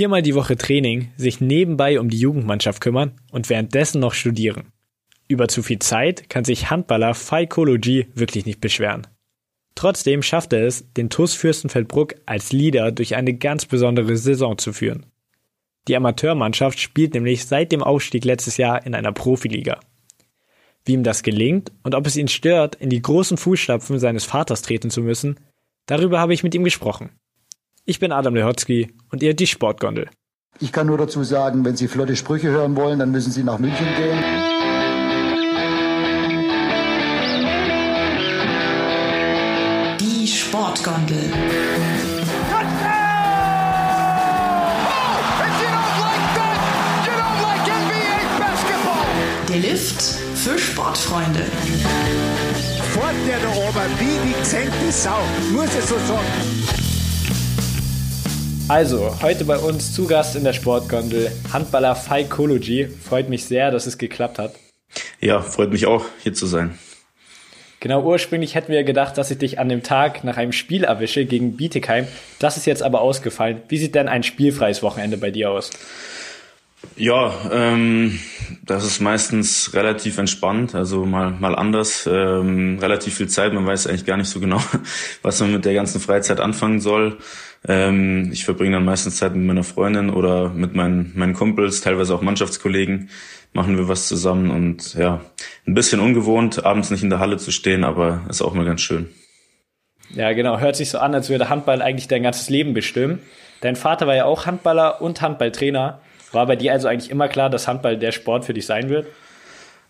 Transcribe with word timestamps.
Viermal 0.00 0.22
die 0.22 0.34
Woche 0.34 0.56
Training, 0.56 1.12
sich 1.18 1.42
nebenbei 1.42 2.00
um 2.00 2.08
die 2.08 2.18
Jugendmannschaft 2.18 2.80
kümmern 2.80 3.12
und 3.32 3.50
währenddessen 3.50 4.00
noch 4.00 4.14
studieren. 4.14 4.72
Über 5.28 5.46
zu 5.46 5.62
viel 5.62 5.78
Zeit 5.78 6.30
kann 6.30 6.42
sich 6.42 6.70
Handballer 6.70 7.12
Faikology 7.12 8.06
wirklich 8.14 8.46
nicht 8.46 8.62
beschweren. 8.62 9.06
Trotzdem 9.74 10.22
schafft 10.22 10.54
er 10.54 10.66
es, 10.66 10.90
den 10.94 11.10
TuS 11.10 11.34
Fürstenfeldbruck 11.34 12.14
als 12.24 12.50
Leader 12.50 12.92
durch 12.92 13.14
eine 13.14 13.34
ganz 13.34 13.66
besondere 13.66 14.16
Saison 14.16 14.56
zu 14.56 14.72
führen. 14.72 15.04
Die 15.86 15.96
Amateurmannschaft 15.96 16.80
spielt 16.80 17.12
nämlich 17.12 17.44
seit 17.44 17.70
dem 17.70 17.82
Aufstieg 17.82 18.24
letztes 18.24 18.56
Jahr 18.56 18.86
in 18.86 18.94
einer 18.94 19.12
Profiliga. 19.12 19.80
Wie 20.86 20.94
ihm 20.94 21.02
das 21.02 21.22
gelingt 21.22 21.72
und 21.82 21.94
ob 21.94 22.06
es 22.06 22.16
ihn 22.16 22.28
stört, 22.28 22.74
in 22.74 22.88
die 22.88 23.02
großen 23.02 23.36
Fußstapfen 23.36 23.98
seines 23.98 24.24
Vaters 24.24 24.62
treten 24.62 24.88
zu 24.88 25.02
müssen, 25.02 25.38
darüber 25.84 26.20
habe 26.20 26.32
ich 26.32 26.42
mit 26.42 26.54
ihm 26.54 26.64
gesprochen. 26.64 27.10
Ich 27.90 27.98
bin 27.98 28.12
Adam 28.12 28.36
Lehotzky 28.36 28.94
und 29.10 29.20
ihr 29.20 29.34
die 29.34 29.48
Sportgondel. 29.48 30.08
Ich 30.60 30.70
kann 30.70 30.86
nur 30.86 30.96
dazu 30.96 31.24
sagen, 31.24 31.64
wenn 31.64 31.74
Sie 31.74 31.88
flotte 31.88 32.14
Sprüche 32.14 32.48
hören 32.48 32.76
wollen, 32.76 33.00
dann 33.00 33.10
müssen 33.10 33.32
Sie 33.32 33.42
nach 33.42 33.58
München 33.58 33.84
gehen. 33.96 34.16
Die 39.98 40.24
Sportgondel. 40.28 41.32
Der 49.48 49.58
Lift 49.58 50.00
für 50.36 50.56
Sportfreunde. 50.56 51.40
Fort 52.92 53.14
der 53.26 53.40
da 53.40 53.48
oben, 53.48 53.90
wie 53.98 54.28
die 54.28 54.38
gesenkte 54.38 54.92
Sau, 54.92 55.18
muss 55.52 55.74
ich 55.76 55.84
so 55.84 55.96
sagen. 56.06 56.89
Also, 58.70 59.20
heute 59.20 59.44
bei 59.46 59.58
uns 59.58 59.92
zu 59.92 60.06
Gast 60.06 60.36
in 60.36 60.44
der 60.44 60.52
Sportgondel 60.52 61.32
Handballer 61.52 61.96
Faikology. 61.96 62.86
Freut 62.86 63.28
mich 63.28 63.44
sehr, 63.44 63.72
dass 63.72 63.88
es 63.88 63.98
geklappt 63.98 64.38
hat. 64.38 64.54
Ja, 65.20 65.42
freut 65.42 65.72
mich 65.72 65.86
auch, 65.86 66.04
hier 66.22 66.34
zu 66.34 66.46
sein. 66.46 66.78
Genau, 67.80 68.04
ursprünglich 68.04 68.54
hätten 68.54 68.70
wir 68.70 68.84
gedacht, 68.84 69.18
dass 69.18 69.32
ich 69.32 69.38
dich 69.38 69.58
an 69.58 69.68
dem 69.68 69.82
Tag 69.82 70.22
nach 70.22 70.36
einem 70.36 70.52
Spiel 70.52 70.84
erwische 70.84 71.24
gegen 71.24 71.56
Bietigheim. 71.56 72.06
Das 72.38 72.56
ist 72.56 72.64
jetzt 72.64 72.84
aber 72.84 73.00
ausgefallen. 73.00 73.60
Wie 73.66 73.76
sieht 73.76 73.96
denn 73.96 74.06
ein 74.06 74.22
spielfreies 74.22 74.84
Wochenende 74.84 75.16
bei 75.16 75.32
dir 75.32 75.50
aus? 75.50 75.70
Ja, 76.96 77.32
ähm, 77.52 78.18
das 78.64 78.84
ist 78.84 79.00
meistens 79.00 79.74
relativ 79.74 80.18
entspannt, 80.18 80.74
also 80.74 81.04
mal 81.04 81.30
mal 81.32 81.54
anders, 81.54 82.08
ähm, 82.10 82.78
relativ 82.80 83.14
viel 83.14 83.28
Zeit. 83.28 83.52
Man 83.52 83.66
weiß 83.66 83.86
eigentlich 83.86 84.06
gar 84.06 84.16
nicht 84.16 84.28
so 84.28 84.40
genau, 84.40 84.60
was 85.22 85.40
man 85.40 85.52
mit 85.52 85.64
der 85.64 85.74
ganzen 85.74 86.00
Freizeit 86.00 86.40
anfangen 86.40 86.80
soll. 86.80 87.18
Ähm, 87.66 88.30
ich 88.32 88.44
verbringe 88.44 88.76
dann 88.76 88.84
meistens 88.84 89.16
Zeit 89.16 89.34
mit 89.34 89.44
meiner 89.44 89.64
Freundin 89.64 90.10
oder 90.10 90.48
mit 90.50 90.74
meinen 90.74 91.12
meinen 91.14 91.34
Kumpels, 91.34 91.80
teilweise 91.80 92.14
auch 92.14 92.22
Mannschaftskollegen. 92.22 93.10
Machen 93.52 93.76
wir 93.76 93.88
was 93.88 94.06
zusammen 94.06 94.50
und 94.50 94.94
ja, 94.94 95.20
ein 95.66 95.74
bisschen 95.74 96.00
ungewohnt, 96.00 96.64
abends 96.64 96.90
nicht 96.90 97.02
in 97.02 97.10
der 97.10 97.18
Halle 97.18 97.36
zu 97.36 97.50
stehen, 97.50 97.82
aber 97.82 98.22
ist 98.28 98.42
auch 98.42 98.54
mal 98.54 98.64
ganz 98.64 98.80
schön. 98.80 99.08
Ja, 100.14 100.32
genau. 100.32 100.58
Hört 100.58 100.76
sich 100.76 100.90
so 100.90 100.98
an, 100.98 101.14
als 101.14 101.28
würde 101.28 101.48
Handball 101.48 101.82
eigentlich 101.82 102.08
dein 102.08 102.22
ganzes 102.22 102.48
Leben 102.48 102.74
bestimmen. 102.74 103.20
Dein 103.60 103.76
Vater 103.76 104.06
war 104.06 104.14
ja 104.14 104.24
auch 104.24 104.46
Handballer 104.46 105.02
und 105.02 105.20
Handballtrainer. 105.20 106.00
War 106.32 106.46
bei 106.46 106.56
dir 106.56 106.72
also 106.72 106.88
eigentlich 106.88 107.10
immer 107.10 107.28
klar, 107.28 107.50
dass 107.50 107.66
Handball 107.68 107.98
der 107.98 108.12
Sport 108.12 108.44
für 108.44 108.54
dich 108.54 108.66
sein 108.66 108.88
wird? 108.88 109.06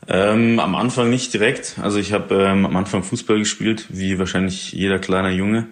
Ähm, 0.09 0.59
am 0.59 0.75
Anfang 0.75 1.11
nicht 1.11 1.33
direkt. 1.35 1.77
Also 1.83 1.99
ich 1.99 2.13
habe 2.13 2.35
ähm, 2.35 2.65
am 2.65 2.77
Anfang 2.77 3.03
Fußball 3.03 3.39
gespielt, 3.39 3.87
wie 3.91 4.19
wahrscheinlich 4.19 4.73
jeder 4.73 4.99
kleine 4.99 5.31
Junge. 5.31 5.69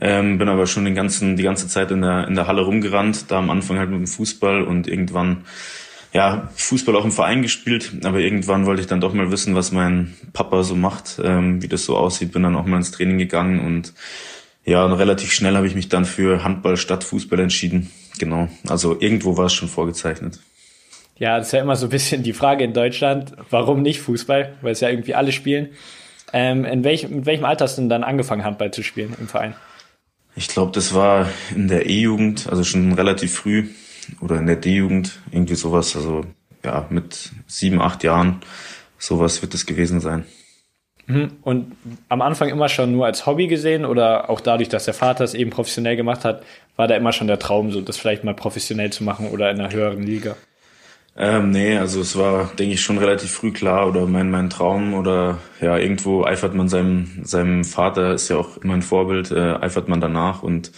Ähm, 0.00 0.38
bin 0.38 0.48
aber 0.48 0.66
schon 0.66 0.84
den 0.84 0.94
ganzen, 0.94 1.36
die 1.36 1.42
ganze 1.42 1.68
Zeit 1.68 1.90
in 1.90 2.02
der, 2.02 2.28
in 2.28 2.34
der 2.34 2.46
Halle 2.46 2.62
rumgerannt. 2.62 3.30
Da 3.30 3.38
am 3.38 3.50
Anfang 3.50 3.78
halt 3.78 3.90
mit 3.90 3.98
dem 3.98 4.06
Fußball 4.06 4.62
und 4.62 4.86
irgendwann, 4.86 5.44
ja, 6.12 6.50
Fußball 6.54 6.94
auch 6.94 7.04
im 7.04 7.12
Verein 7.12 7.42
gespielt. 7.42 7.92
Aber 8.04 8.20
irgendwann 8.20 8.66
wollte 8.66 8.82
ich 8.82 8.86
dann 8.86 9.00
doch 9.00 9.14
mal 9.14 9.32
wissen, 9.32 9.54
was 9.54 9.72
mein 9.72 10.14
Papa 10.32 10.62
so 10.62 10.76
macht, 10.76 11.20
ähm, 11.22 11.62
wie 11.62 11.68
das 11.68 11.84
so 11.84 11.96
aussieht. 11.96 12.32
Bin 12.32 12.44
dann 12.44 12.56
auch 12.56 12.66
mal 12.66 12.76
ins 12.76 12.92
Training 12.92 13.18
gegangen 13.18 13.60
und 13.60 13.94
ja, 14.64 14.84
und 14.84 14.94
relativ 14.94 15.32
schnell 15.32 15.56
habe 15.56 15.68
ich 15.68 15.76
mich 15.76 15.88
dann 15.88 16.04
für 16.04 16.42
Handball 16.42 16.76
statt 16.76 17.04
Fußball 17.04 17.38
entschieden. 17.38 17.90
Genau. 18.18 18.48
Also 18.68 19.00
irgendwo 19.00 19.36
war 19.36 19.46
es 19.46 19.52
schon 19.52 19.68
vorgezeichnet. 19.68 20.40
Ja, 21.18 21.38
das 21.38 21.48
ist 21.48 21.52
ja 21.52 21.62
immer 21.62 21.76
so 21.76 21.86
ein 21.86 21.90
bisschen 21.90 22.22
die 22.22 22.32
Frage 22.32 22.64
in 22.64 22.74
Deutschland, 22.74 23.32
warum 23.50 23.82
nicht 23.82 24.00
Fußball? 24.00 24.56
Weil 24.60 24.72
es 24.72 24.80
ja 24.80 24.90
irgendwie 24.90 25.14
alle 25.14 25.32
spielen. 25.32 25.70
Ähm, 26.32 26.64
in 26.64 26.84
welchem, 26.84 27.16
mit 27.16 27.26
welchem 27.26 27.44
Alter 27.44 27.64
hast 27.64 27.78
du 27.78 27.82
denn 27.82 27.88
dann 27.88 28.04
angefangen, 28.04 28.44
Handball 28.44 28.70
zu 28.70 28.82
spielen 28.82 29.14
im 29.18 29.28
Verein? 29.28 29.54
Ich 30.34 30.48
glaube, 30.48 30.72
das 30.72 30.94
war 30.94 31.28
in 31.54 31.68
der 31.68 31.88
E-Jugend, 31.88 32.48
also 32.48 32.62
schon 32.64 32.92
relativ 32.92 33.34
früh 33.34 33.68
oder 34.20 34.38
in 34.38 34.46
der 34.46 34.56
D-Jugend, 34.56 35.20
irgendwie 35.30 35.54
sowas. 35.54 35.96
Also 35.96 36.26
ja, 36.62 36.86
mit 36.90 37.30
sieben, 37.46 37.80
acht 37.80 38.04
Jahren, 38.04 38.40
sowas 38.98 39.40
wird 39.40 39.54
es 39.54 39.64
gewesen 39.64 40.00
sein. 40.00 40.26
Mhm. 41.06 41.32
Und 41.42 41.76
am 42.08 42.22
Anfang 42.22 42.48
immer 42.48 42.68
schon 42.68 42.92
nur 42.92 43.06
als 43.06 43.26
Hobby 43.26 43.46
gesehen 43.46 43.84
oder 43.84 44.28
auch 44.28 44.40
dadurch, 44.40 44.68
dass 44.68 44.86
der 44.86 44.94
Vater 44.94 45.24
es 45.24 45.34
eben 45.34 45.50
professionell 45.50 45.96
gemacht 45.96 46.24
hat, 46.24 46.42
war 46.76 46.88
da 46.88 46.96
immer 46.96 47.12
schon 47.12 47.28
der 47.28 47.38
Traum, 47.38 47.70
so 47.70 47.80
das 47.80 47.96
vielleicht 47.96 48.24
mal 48.24 48.34
professionell 48.34 48.90
zu 48.90 49.04
machen 49.04 49.28
oder 49.30 49.50
in 49.50 49.60
einer 49.60 49.72
höheren 49.72 50.02
Liga? 50.02 50.36
Ähm, 51.18 51.50
nee, 51.50 51.78
also 51.78 52.02
es 52.02 52.16
war, 52.16 52.50
denke 52.58 52.74
ich, 52.74 52.82
schon 52.82 52.98
relativ 52.98 53.30
früh 53.30 53.50
klar 53.50 53.88
oder 53.88 54.06
mein, 54.06 54.30
mein 54.30 54.50
Traum 54.50 54.92
oder 54.92 55.38
ja, 55.62 55.78
irgendwo 55.78 56.24
eifert 56.24 56.54
man 56.54 56.68
seinem, 56.68 57.24
seinem 57.24 57.64
Vater, 57.64 58.12
ist 58.12 58.28
ja 58.28 58.36
auch 58.36 58.58
immer 58.58 58.74
ein 58.74 58.82
Vorbild, 58.82 59.30
äh, 59.30 59.54
eifert 59.54 59.88
man 59.88 60.00
danach 60.00 60.42
und 60.42 60.72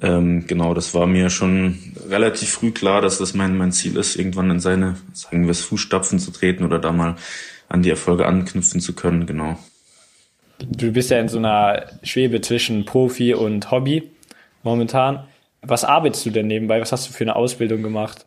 ähm, 0.00 0.46
genau, 0.48 0.74
das 0.74 0.94
war 0.94 1.06
mir 1.06 1.30
schon 1.30 1.78
relativ 2.08 2.50
früh 2.50 2.72
klar, 2.72 3.00
dass 3.00 3.18
das 3.18 3.34
mein, 3.34 3.56
mein 3.56 3.70
Ziel 3.70 3.96
ist, 3.96 4.16
irgendwann 4.16 4.50
in 4.50 4.60
seine, 4.60 4.96
sagen 5.12 5.44
wir 5.44 5.50
es, 5.50 5.62
Fußstapfen 5.62 6.18
zu 6.18 6.32
treten 6.32 6.64
oder 6.64 6.80
da 6.80 6.90
mal 6.90 7.14
an 7.68 7.82
die 7.82 7.90
Erfolge 7.90 8.26
anknüpfen 8.26 8.80
zu 8.80 8.94
können, 8.94 9.26
genau. 9.26 9.58
Du 10.58 10.92
bist 10.92 11.10
ja 11.10 11.20
in 11.20 11.28
so 11.28 11.38
einer 11.38 11.86
Schwebe 12.02 12.40
zwischen 12.40 12.84
Profi 12.84 13.34
und 13.34 13.70
Hobby 13.70 14.10
momentan. 14.62 15.24
Was 15.62 15.84
arbeitest 15.84 16.26
du 16.26 16.30
denn 16.30 16.46
nebenbei? 16.46 16.80
Was 16.80 16.92
hast 16.92 17.08
du 17.08 17.12
für 17.12 17.24
eine 17.24 17.36
Ausbildung 17.36 17.82
gemacht? 17.82 18.26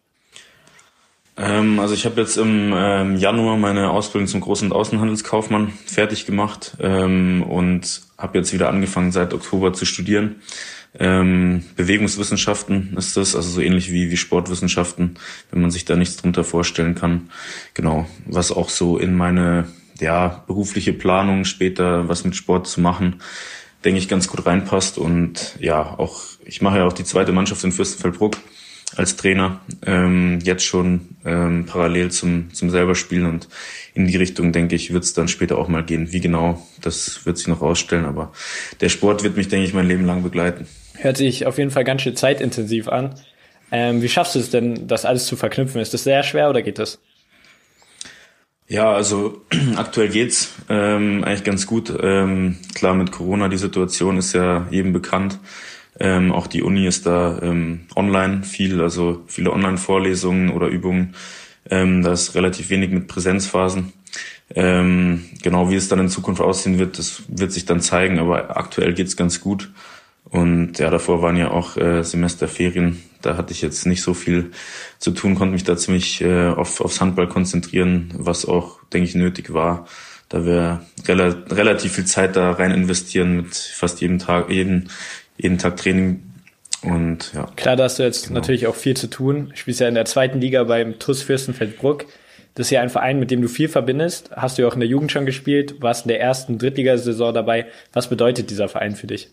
Ähm, 1.38 1.79
also 1.79 1.94
ich 1.94 2.06
habe 2.06 2.22
jetzt 2.22 2.38
im 2.38 2.74
ähm, 2.75 3.18
Januar 3.18 3.57
meine 3.57 3.91
Ausbildung 3.91 4.28
zum 4.28 4.44
Groß- 4.44 4.63
und 4.63 4.74
Außenhandelskaufmann 4.74 5.69
fertig 5.85 6.25
gemacht 6.25 6.78
ähm, 6.79 7.44
und 7.44 8.02
habe 8.18 8.38
jetzt 8.38 8.53
wieder 8.53 8.69
angefangen 8.69 9.12
seit 9.12 9.34
Oktober 9.34 9.73
zu 9.73 9.85
studieren. 9.85 10.41
Ähm, 11.00 11.63
Bewegungswissenschaften 11.75 12.96
ist 12.97 13.16
das, 13.16 13.35
also 13.35 13.50
so 13.50 13.62
ähnlich 13.62 13.91
wie, 13.91 14.12
wie 14.12 14.18
Sportwissenschaften, 14.18 15.16
wenn 15.50 15.62
man 15.62 15.72
sich 15.72 15.85
da 15.85 15.96
nichts 15.96 16.18
drunter 16.18 16.44
vorstellen 16.44 16.96
kann. 16.96 17.29
Genau, 17.74 18.07
was 18.25 18.52
auch 18.52 18.69
so 18.69 18.97
in 18.97 19.16
meine 19.16 19.68
ja, 20.00 20.44
berufliche 20.47 20.94
Planung 20.94 21.46
später 21.46 22.09
was 22.09 22.25
mit 22.25 22.35
Sport 22.35 22.68
zu 22.68 22.81
machen, 22.81 23.22
denke 23.85 24.00
ich, 24.00 24.09
ganz 24.09 24.28
gut 24.28 24.46
reinpasst. 24.46 24.97
Und 24.97 25.56
ja, 25.59 25.97
auch, 25.97 26.24
ich 26.44 26.62
mache 26.62 26.79
ja 26.79 26.85
auch 26.85 26.94
die 26.94 27.06
zweite 27.06 27.31
Mannschaft 27.31 27.63
in 27.63 27.72
Fürstenfeldbruck 27.72 28.38
als 28.96 29.16
Trainer, 29.16 29.62
ähm, 29.85 30.40
jetzt 30.44 30.66
schon 30.66 31.16
ähm, 31.25 31.66
parallel 31.66 32.12
zum, 32.12 32.53
zum 32.53 32.69
selber 32.69 32.96
Spielen 32.96 33.25
und 33.25 33.47
in 33.94 34.07
die 34.07 34.18
Richtung, 34.18 34.52
denke 34.52 34.75
ich, 34.75 34.94
wird 34.94 35.03
es 35.03 35.13
dann 35.13 35.28
später 35.28 35.57
auch 35.57 35.68
mal 35.68 35.84
gehen. 35.84 36.12
Wie 36.12 36.22
genau, 36.22 36.66
das 36.81 37.25
wird 37.25 37.38
sich 37.38 37.47
noch 37.47 37.62
ausstellen, 37.62 38.06
aber 38.06 38.31
der 38.79 38.90
Sport 38.90 39.24
wird 39.24 39.38
mich, 39.38 39.47
denke 39.47 39.66
ich, 39.66 39.74
mein 39.74 39.88
Leben 39.88 40.06
lang 40.06 40.24
begleiten. 40.24 40.68
Hört 40.96 41.18
sich 41.18 41.46
auf 41.46 41.57
jeden 41.57 41.72
Fall 41.72 41.84
ganz 41.84 42.02
schön 42.02 42.16
zeitintensiv 42.16 42.88
an. 42.88 43.16
Ähm, 43.72 44.02
wie 44.02 44.09
schaffst 44.09 44.35
du 44.35 44.40
es 44.40 44.50
denn, 44.50 44.88
das 44.88 45.06
alles 45.06 45.25
zu 45.25 45.35
verknüpfen? 45.35 45.81
Ist 45.81 45.94
das 45.94 46.03
sehr 46.03 46.23
schwer 46.23 46.50
oder 46.50 46.62
geht 46.62 46.78
das? 46.78 47.00
Ja, 48.68 48.94
also 48.94 49.41
aktuell 49.75 50.09
geht's 50.09 50.53
ähm, 50.69 51.23
eigentlich 51.23 51.44
ganz 51.44 51.68
gut. 51.68 51.94
Ähm, 52.02 52.58
klar, 52.73 52.94
mit 52.94 53.12
Corona, 53.12 53.47
die 53.47 53.58
Situation 53.58 54.18
ist 54.18 54.34
ja 54.34 54.68
jedem 54.72 54.94
bekannt. 54.94 55.40
Ähm, 56.04 56.32
auch 56.32 56.48
die 56.48 56.64
Uni 56.64 56.88
ist 56.88 57.06
da 57.06 57.38
ähm, 57.44 57.82
online 57.96 58.42
viel, 58.42 58.82
also 58.82 59.22
viele 59.28 59.52
Online-Vorlesungen 59.52 60.50
oder 60.50 60.68
Übungen. 60.68 61.14
Ähm, 61.70 62.02
da 62.02 62.12
ist 62.12 62.34
relativ 62.34 62.72
wenig 62.72 62.90
mit 62.90 63.08
Präsenzphasen. 63.08 63.94
Ähm, 64.56 65.26
genau 65.44 65.70
wie 65.70 65.76
es 65.76 65.90
dann 65.90 66.00
in 66.00 66.09
Zukunft 66.09 66.42
aussehen 66.42 66.80
wird, 66.80 66.98
das 66.98 67.22
wird 67.28 67.52
sich 67.52 67.66
dann 67.66 67.82
zeigen, 67.82 68.18
aber 68.18 68.58
aktuell 68.58 68.96
geht's 68.96 69.16
ganz 69.16 69.42
gut. 69.42 69.70
Und 70.24 70.80
ja, 70.80 70.90
davor 70.90 71.22
waren 71.22 71.38
ja 71.38 71.52
auch 71.52 71.78
äh, 71.78 72.04
Semesterferien. 72.04 73.04
Da 73.22 73.38
hatte 73.38 73.54
ich 73.54 73.62
jetzt 73.62 73.86
nicht 73.86 74.02
so 74.02 74.16
viel 74.16 74.52
zu 74.97 75.12
tun, 75.12 75.36
konnte 75.36 75.54
mich 75.54 75.66
da 75.66 75.78
ziemlich 75.78 76.22
äh, 76.22 76.47
auf, 76.47 76.82
aufs 76.82 77.00
Handball 77.00 77.28
konzentrieren, 77.28 78.12
was 78.18 78.46
auch, 78.47 78.80
denke 78.92 79.08
ich, 79.08 79.14
nötig 79.14 79.54
war. 79.54 79.86
Da 80.30 80.46
wir 80.46 80.82
rela 81.06 81.36
relativ 81.50 81.92
viel 81.92 82.06
Zeit 82.06 82.38
da 82.38 82.52
rein 82.52 82.72
investieren 82.72 83.36
mit 83.36 83.54
fast 83.54 84.00
jedem 84.00 84.18
Tag, 84.18 84.50
jeden, 84.50 84.90
jeden 85.41 85.58
Tag 85.58 85.78
Training. 85.78 86.23
Und 86.84 87.34
ja. 87.34 87.47
Klar, 87.55 87.76
da 87.76 87.84
hast 87.84 87.99
du 87.99 88.03
jetzt 88.03 88.28
genau. 88.28 88.40
natürlich 88.40 88.67
auch 88.67 88.76
viel 88.76 88.96
zu 88.96 89.08
tun. 89.08 89.52
Spielst 89.53 89.79
ja 89.79 89.88
in 89.88 89.96
der 89.96 90.05
zweiten 90.05 90.41
Liga 90.41 90.64
beim 90.64 90.97
TuS 90.99 91.22
Fürstenfeldbruck. 91.22 92.05
Das 92.55 92.67
ist 92.67 92.72
ja 92.72 92.82
ein 92.82 92.90
Verein, 92.90 93.20
mit 93.20 93.32
dem 93.32 93.41
du 93.41 93.47
viel 93.47 93.70
verbindest. 93.70 94.32
Hast 94.35 94.58
du 94.58 94.64
ja 94.64 94.67
auch 94.67 94.73
in 94.73 94.82
der 94.82 94.90
Jugend 94.90 95.11
schon 95.11 95.26
gespielt, 95.26 95.82
warst 95.82 96.05
in 96.05 96.09
der 96.09 96.20
ersten 96.20 96.58
Drittligasaison 96.58 97.34
dabei. 97.34 97.67
Was 97.93 98.09
bedeutet 98.09 98.49
dieser 98.49 98.67
Verein 98.67 98.96
für 98.96 99.08
dich? 99.08 99.29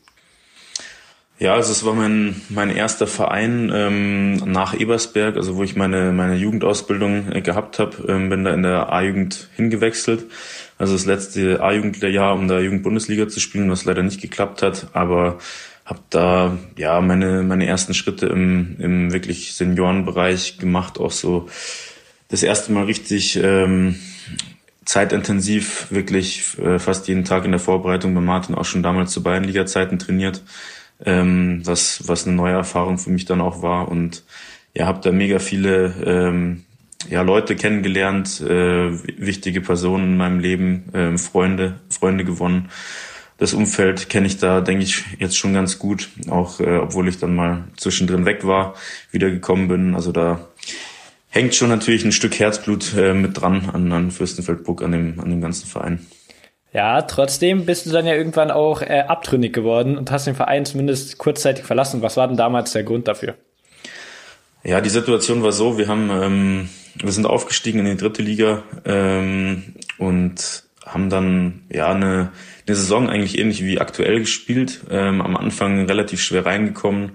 Ja, 1.41 1.55
also 1.55 1.71
es 1.71 1.85
war 1.85 1.95
mein, 1.95 2.41
mein 2.49 2.75
erster 2.75 3.07
Verein 3.07 3.71
ähm, 3.73 4.35
nach 4.53 4.75
Ebersberg, 4.79 5.37
also 5.37 5.57
wo 5.57 5.63
ich 5.63 5.77
meine, 5.77 6.11
meine 6.11 6.35
Jugendausbildung 6.35 7.31
äh, 7.33 7.41
gehabt 7.43 7.79
habe, 7.79 7.97
ähm, 8.09 8.29
bin 8.29 8.43
da 8.43 8.53
in 8.53 8.65
der 8.65 8.93
A-Jugend 8.93 9.49
hingewechselt. 9.55 10.27
Also 10.79 10.95
das 10.95 11.07
letzte 11.07 11.63
A-Jugendjahr, 11.63 12.35
um 12.35 12.49
da 12.49 12.59
Jugendbundesliga 12.59 13.29
zu 13.29 13.39
spielen, 13.39 13.71
was 13.71 13.85
leider 13.85 14.03
nicht 14.03 14.21
geklappt 14.21 14.63
hat, 14.63 14.89
aber 14.95 15.39
habe 15.89 16.01
da 16.11 16.59
ja 16.77 17.01
meine 17.01 17.43
meine 17.43 17.67
ersten 17.67 17.95
Schritte 17.95 18.27
im, 18.27 18.77
im 18.79 19.13
wirklich 19.13 19.55
Seniorenbereich 19.55 20.59
gemacht, 20.59 20.99
auch 20.99 21.13
so 21.13 21.49
das 22.29 22.43
erste 22.43 22.73
Mal 22.73 22.85
richtig 22.85 23.37
ähm, 23.43 23.97
zeitintensiv, 24.85 25.87
wirklich 25.91 26.59
äh, 26.59 26.79
fast 26.79 27.09
jeden 27.09 27.25
Tag 27.25 27.45
in 27.45 27.51
der 27.51 27.61
Vorbereitung 27.61 28.15
bei 28.15 28.21
Martin 28.21 28.55
auch 28.55 28.65
schon 28.65 28.83
damals 28.83 29.13
zu 29.13 29.23
Bayernliga-Zeiten 29.23 29.99
trainiert 29.99 30.43
ähm, 31.05 31.63
was, 31.65 32.07
was 32.07 32.27
eine 32.27 32.37
neue 32.37 32.55
Erfahrung 32.55 32.99
für 32.99 33.11
mich 33.11 33.25
dann 33.25 33.41
auch 33.41 33.63
war. 33.63 33.89
Und 33.89 34.25
ja, 34.75 34.87
habe 34.87 35.01
da 35.03 35.13
mega 35.13 35.39
viele 35.39 35.95
ähm, 36.05 36.65
ja, 37.09 37.23
Leute 37.23 37.57
kennengelernt, 37.57 38.41
äh, 38.41 38.91
wichtige 39.19 39.61
Personen 39.61 40.13
in 40.13 40.17
meinem 40.17 40.41
Leben, 40.41 40.93
äh, 40.93 41.19
Freunde, 41.19 41.81
Freunde 41.89 42.25
gewonnen. 42.25 42.71
Das 43.39 43.55
Umfeld 43.55 44.09
kenne 44.09 44.27
ich 44.27 44.39
da, 44.39 44.61
denke 44.61 44.83
ich, 44.83 45.05
jetzt 45.19 45.37
schon 45.37 45.55
ganz 45.55 45.79
gut, 45.79 46.09
auch 46.29 46.59
äh, 46.61 46.79
obwohl 46.79 47.09
ich 47.09 47.19
dann 47.19 47.37
mal 47.37 47.65
zwischendrin 47.77 48.27
weg 48.27 48.45
war, 48.45 48.75
wiedergekommen 49.13 49.69
bin. 49.69 49.95
Also 49.95 50.11
da 50.11 50.49
hängt 51.29 51.55
schon 51.55 51.69
natürlich 51.69 52.05
ein 52.05 52.13
Stück 52.13 52.39
Herzblut 52.39 52.95
äh, 52.97 53.15
mit 53.15 53.41
dran 53.41 53.71
an, 53.73 53.93
an 53.93 54.11
Fürstenfeldbruck, 54.11 54.83
an 54.83 54.93
dem, 54.93 55.21
an 55.21 55.31
dem 55.31 55.41
ganzen 55.41 55.69
Verein. 55.69 56.05
Ja, 56.73 57.03
trotzdem 57.03 57.65
bist 57.65 57.87
du 57.87 57.91
dann 57.91 58.07
ja 58.07 58.15
irgendwann 58.15 58.51
auch 58.51 58.83
äh, 58.83 59.05
abtrünnig 59.07 59.53
geworden 59.53 59.97
und 59.97 60.11
hast 60.11 60.27
den 60.27 60.35
Verein 60.35 60.67
zumindest 60.67 61.17
kurzzeitig 61.19 61.65
verlassen. 61.65 62.03
Was 62.03 62.17
war 62.17 62.27
denn 62.27 62.37
damals 62.37 62.73
der 62.73 62.83
Grund 62.83 63.09
dafür? 63.09 63.37
Ja, 64.65 64.81
die 64.81 64.91
Situation 64.91 65.43
war 65.43 65.53
so, 65.53 65.79
wir 65.79 65.87
haben, 65.87 66.11
ähm, 66.11 66.69
wir 66.95 67.13
sind 67.13 67.27
aufgestiegen 67.27 67.79
in 67.79 67.87
die 67.87 67.97
dritte 67.97 68.23
Liga 68.23 68.65
ähm, 68.85 69.77
und 69.97 70.65
haben 70.85 71.09
dann 71.09 71.63
ja 71.71 71.91
eine, 71.91 72.33
eine 72.69 72.77
Saison 72.77 73.09
eigentlich 73.09 73.39
ähnlich 73.39 73.65
wie 73.65 73.81
aktuell 73.81 74.21
gespielt. 74.21 74.83
Ähm, 74.91 75.21
am 75.21 75.37
Anfang 75.37 75.87
relativ 75.87 76.23
schwer 76.23 76.47
reingekommen, 76.47 77.13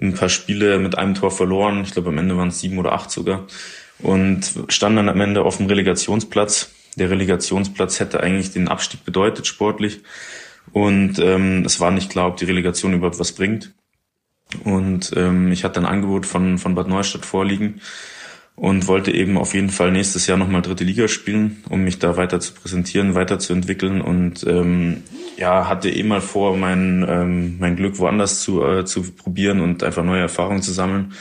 ein 0.00 0.14
paar 0.14 0.28
Spiele 0.28 0.78
mit 0.78 0.96
einem 0.96 1.14
Tor 1.14 1.30
verloren. 1.30 1.82
Ich 1.82 1.92
glaube 1.92 2.10
am 2.10 2.18
Ende 2.18 2.36
waren 2.36 2.48
es 2.48 2.60
sieben 2.60 2.78
oder 2.78 2.92
acht 2.92 3.10
sogar 3.10 3.46
und 3.98 4.44
standen 4.68 4.96
dann 4.96 5.08
am 5.08 5.20
Ende 5.20 5.42
auf 5.42 5.56
dem 5.58 5.66
Relegationsplatz 5.66 6.70
der 6.96 7.10
Relegationsplatz 7.10 8.00
hätte 8.00 8.20
eigentlich 8.20 8.52
den 8.52 8.68
Abstieg 8.68 9.04
bedeutet, 9.04 9.46
sportlich. 9.46 10.00
Und 10.72 11.18
ähm, 11.18 11.64
es 11.64 11.80
war 11.80 11.90
nicht 11.90 12.10
klar, 12.10 12.28
ob 12.28 12.36
die 12.36 12.44
Relegation 12.44 12.92
überhaupt 12.92 13.18
was 13.18 13.32
bringt. 13.32 13.72
Und 14.64 15.12
ähm, 15.16 15.52
ich 15.52 15.64
hatte 15.64 15.80
ein 15.80 15.86
Angebot 15.86 16.26
von, 16.26 16.58
von 16.58 16.74
Bad 16.74 16.88
Neustadt 16.88 17.24
vorliegen 17.24 17.80
und 18.60 18.88
wollte 18.88 19.10
eben 19.10 19.38
auf 19.38 19.54
jeden 19.54 19.70
Fall 19.70 19.90
nächstes 19.90 20.26
Jahr 20.26 20.36
nochmal 20.36 20.60
dritte 20.60 20.84
Liga 20.84 21.08
spielen, 21.08 21.64
um 21.70 21.82
mich 21.82 21.98
da 21.98 22.18
weiter 22.18 22.40
zu 22.40 22.52
präsentieren, 22.52 23.14
weiterzuentwickeln 23.14 24.02
und 24.02 24.46
ähm, 24.46 24.98
ja, 25.38 25.66
hatte 25.66 25.88
eh 25.88 26.02
mal 26.02 26.20
vor, 26.20 26.58
mein, 26.58 27.02
ähm, 27.08 27.56
mein 27.58 27.74
Glück 27.74 27.98
woanders 27.98 28.42
zu, 28.42 28.62
äh, 28.62 28.84
zu 28.84 29.12
probieren 29.12 29.62
und 29.62 29.82
einfach 29.82 30.04
neue 30.04 30.20
Erfahrungen 30.20 30.60
zu 30.60 30.72
sammeln. 30.72 31.14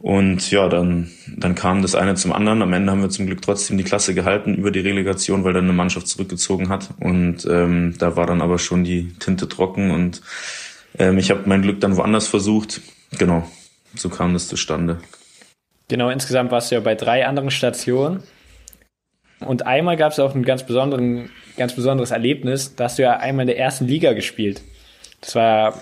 Und 0.00 0.50
ja, 0.50 0.68
dann, 0.68 1.10
dann 1.34 1.54
kam 1.54 1.80
das 1.80 1.94
eine 1.94 2.14
zum 2.14 2.30
anderen. 2.30 2.60
Am 2.60 2.74
Ende 2.74 2.92
haben 2.92 3.00
wir 3.00 3.08
zum 3.08 3.24
Glück 3.24 3.40
trotzdem 3.40 3.78
die 3.78 3.84
Klasse 3.84 4.12
gehalten 4.12 4.54
über 4.54 4.70
die 4.70 4.80
Relegation, 4.80 5.44
weil 5.44 5.54
dann 5.54 5.64
eine 5.64 5.72
Mannschaft 5.72 6.08
zurückgezogen 6.08 6.68
hat. 6.68 6.90
Und 7.00 7.46
ähm, 7.50 7.94
da 7.96 8.16
war 8.16 8.26
dann 8.26 8.42
aber 8.42 8.58
schon 8.58 8.84
die 8.84 9.14
Tinte 9.18 9.48
trocken 9.48 9.90
und 9.90 10.20
ähm, 10.98 11.16
ich 11.16 11.30
habe 11.30 11.42
mein 11.46 11.62
Glück 11.62 11.80
dann 11.80 11.96
woanders 11.96 12.28
versucht. 12.28 12.82
Genau, 13.18 13.48
so 13.94 14.10
kam 14.10 14.34
das 14.34 14.46
zustande. 14.46 14.98
Genau, 15.90 16.08
insgesamt 16.08 16.52
warst 16.52 16.70
du 16.70 16.76
ja 16.76 16.80
bei 16.80 16.94
drei 16.94 17.26
anderen 17.26 17.50
Stationen. 17.50 18.22
Und 19.40 19.66
einmal 19.66 19.96
gab 19.96 20.12
es 20.12 20.20
auch 20.20 20.36
ein 20.36 20.44
ganz, 20.44 20.64
besonderen, 20.64 21.30
ganz 21.56 21.74
besonderes 21.74 22.12
Erlebnis. 22.12 22.76
Da 22.76 22.84
hast 22.84 22.98
du 22.98 23.02
ja 23.02 23.16
einmal 23.16 23.42
in 23.42 23.48
der 23.48 23.58
ersten 23.58 23.88
Liga 23.88 24.12
gespielt. 24.12 24.62
Das 25.20 25.34
war 25.34 25.80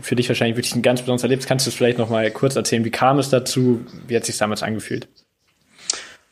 für 0.00 0.16
dich 0.16 0.28
wahrscheinlich 0.28 0.56
wirklich 0.56 0.74
ein 0.74 0.80
ganz 0.80 1.00
besonderes 1.00 1.24
Erlebnis. 1.24 1.46
Kannst 1.46 1.66
du 1.66 1.70
es 1.70 1.76
vielleicht 1.76 1.98
noch 1.98 2.08
mal 2.08 2.30
kurz 2.30 2.56
erzählen? 2.56 2.86
Wie 2.86 2.90
kam 2.90 3.18
es 3.18 3.28
dazu? 3.28 3.84
Wie 4.08 4.16
hat 4.16 4.22
es 4.22 4.28
sich 4.28 4.38
damals 4.38 4.62
angefühlt? 4.62 5.08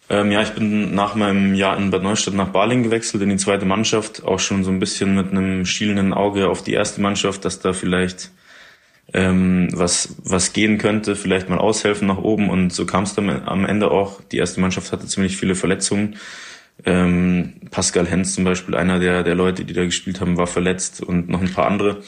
Ähm, 0.08 0.32
ja, 0.32 0.40
ich 0.40 0.52
bin 0.52 0.94
nach 0.94 1.14
meinem 1.14 1.54
Jahr 1.54 1.76
in 1.76 1.90
Bad 1.90 2.02
Neustadt 2.02 2.32
nach 2.32 2.48
Baling 2.48 2.82
gewechselt 2.82 3.22
in 3.22 3.28
die 3.28 3.36
zweite 3.36 3.66
Mannschaft. 3.66 4.24
Auch 4.24 4.38
schon 4.38 4.64
so 4.64 4.70
ein 4.70 4.80
bisschen 4.80 5.14
mit 5.14 5.32
einem 5.32 5.66
schielenden 5.66 6.14
Auge 6.14 6.48
auf 6.48 6.62
die 6.62 6.72
erste 6.72 7.02
Mannschaft, 7.02 7.44
dass 7.44 7.60
da 7.60 7.74
vielleicht 7.74 8.30
ähm, 9.12 9.68
was, 9.72 10.16
was 10.24 10.52
gehen 10.52 10.78
könnte, 10.78 11.16
vielleicht 11.16 11.48
mal 11.48 11.58
aushelfen 11.58 12.08
nach 12.08 12.18
oben. 12.18 12.50
Und 12.50 12.72
so 12.72 12.86
kam 12.86 13.04
es 13.04 13.14
dann 13.14 13.28
am 13.28 13.64
Ende 13.64 13.90
auch. 13.90 14.20
Die 14.32 14.38
erste 14.38 14.60
Mannschaft 14.60 14.92
hatte 14.92 15.06
ziemlich 15.06 15.36
viele 15.36 15.54
Verletzungen. 15.54 16.16
Ähm, 16.84 17.54
Pascal 17.70 18.08
Hens 18.08 18.34
zum 18.34 18.44
Beispiel, 18.44 18.74
einer 18.74 18.98
der, 18.98 19.22
der 19.22 19.34
Leute, 19.34 19.64
die 19.64 19.74
da 19.74 19.84
gespielt 19.84 20.20
haben, 20.20 20.36
war 20.36 20.46
verletzt 20.46 21.02
und 21.02 21.28
noch 21.28 21.40
ein 21.40 21.52
paar 21.52 21.66
andere. 21.66 22.02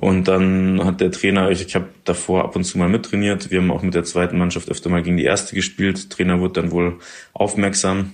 Und 0.00 0.26
dann 0.26 0.84
hat 0.84 1.00
der 1.00 1.12
Trainer, 1.12 1.50
ich, 1.50 1.64
ich 1.64 1.74
habe 1.74 1.88
davor 2.04 2.44
ab 2.44 2.56
und 2.56 2.64
zu 2.64 2.78
mal 2.78 2.88
mittrainiert, 2.88 3.50
wir 3.50 3.60
haben 3.60 3.70
auch 3.70 3.82
mit 3.82 3.94
der 3.94 4.04
zweiten 4.04 4.38
Mannschaft 4.38 4.70
öfter 4.70 4.88
mal 4.90 5.02
gegen 5.02 5.18
die 5.18 5.24
erste 5.24 5.54
gespielt. 5.54 6.04
Der 6.04 6.08
Trainer 6.08 6.40
wurde 6.40 6.62
dann 6.62 6.72
wohl 6.72 6.98
aufmerksam, 7.32 8.12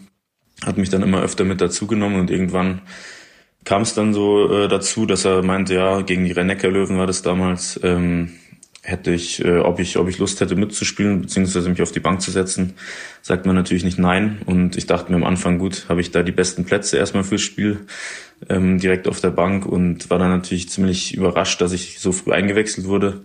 hat 0.64 0.76
mich 0.76 0.90
dann 0.90 1.02
immer 1.02 1.22
öfter 1.22 1.44
mit 1.44 1.60
dazugenommen 1.60 2.20
und 2.20 2.30
irgendwann 2.30 2.82
kam 3.64 3.82
es 3.82 3.94
dann 3.94 4.12
so 4.12 4.52
äh, 4.52 4.68
dazu, 4.68 5.06
dass 5.06 5.24
er 5.24 5.42
meinte, 5.42 5.74
ja, 5.74 6.02
gegen 6.02 6.24
die 6.24 6.32
Rennecker 6.32 6.70
Löwen 6.70 6.98
war 6.98 7.06
das 7.06 7.22
damals, 7.22 7.80
ähm, 7.82 8.32
hätte 8.82 9.12
ich, 9.12 9.42
äh, 9.42 9.58
ob 9.58 9.80
ich, 9.80 9.96
ob 9.96 10.08
ich 10.08 10.18
Lust 10.18 10.40
hätte 10.40 10.56
mitzuspielen, 10.56 11.22
beziehungsweise 11.22 11.70
mich 11.70 11.80
auf 11.80 11.92
die 11.92 12.00
Bank 12.00 12.20
zu 12.20 12.30
setzen, 12.30 12.74
sagt 13.22 13.46
man 13.46 13.56
natürlich 13.56 13.84
nicht 13.84 13.98
nein. 13.98 14.42
Und 14.44 14.76
ich 14.76 14.86
dachte 14.86 15.10
mir 15.10 15.16
am 15.16 15.24
Anfang, 15.24 15.58
gut, 15.58 15.86
habe 15.88 16.02
ich 16.02 16.10
da 16.10 16.22
die 16.22 16.32
besten 16.32 16.64
Plätze 16.64 16.98
erstmal 16.98 17.24
fürs 17.24 17.40
Spiel, 17.40 17.86
ähm, 18.50 18.78
direkt 18.78 19.08
auf 19.08 19.20
der 19.20 19.30
Bank 19.30 19.64
und 19.64 20.10
war 20.10 20.18
dann 20.18 20.30
natürlich 20.30 20.68
ziemlich 20.68 21.14
überrascht, 21.14 21.60
dass 21.62 21.72
ich 21.72 21.98
so 21.98 22.12
früh 22.12 22.32
eingewechselt 22.32 22.86
wurde. 22.86 23.22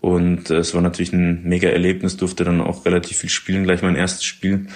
Und 0.00 0.50
äh, 0.50 0.58
es 0.58 0.74
war 0.74 0.82
natürlich 0.82 1.12
ein 1.12 1.42
mega 1.44 1.68
Erlebnis, 1.68 2.16
durfte 2.16 2.44
dann 2.44 2.60
auch 2.60 2.84
relativ 2.84 3.18
viel 3.18 3.30
spielen, 3.30 3.64
gleich 3.64 3.82
mein 3.82 3.96
erstes 3.96 4.24
Spiel. 4.24 4.68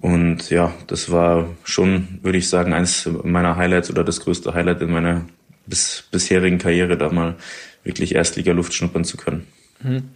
Und 0.00 0.50
ja, 0.50 0.74
das 0.86 1.10
war 1.10 1.48
schon, 1.64 2.18
würde 2.22 2.38
ich 2.38 2.48
sagen, 2.48 2.72
eines 2.72 3.08
meiner 3.24 3.56
Highlights 3.56 3.90
oder 3.90 4.04
das 4.04 4.20
größte 4.20 4.54
Highlight 4.54 4.82
in 4.82 4.92
meiner 4.92 5.24
bis, 5.66 6.04
bisherigen 6.10 6.58
Karriere, 6.58 6.96
da 6.96 7.10
mal 7.10 7.36
wirklich 7.82 8.14
Erstliga-Luft 8.14 8.74
schnuppern 8.74 9.04
zu 9.04 9.16
können. 9.16 9.46
Mhm. 9.82 10.10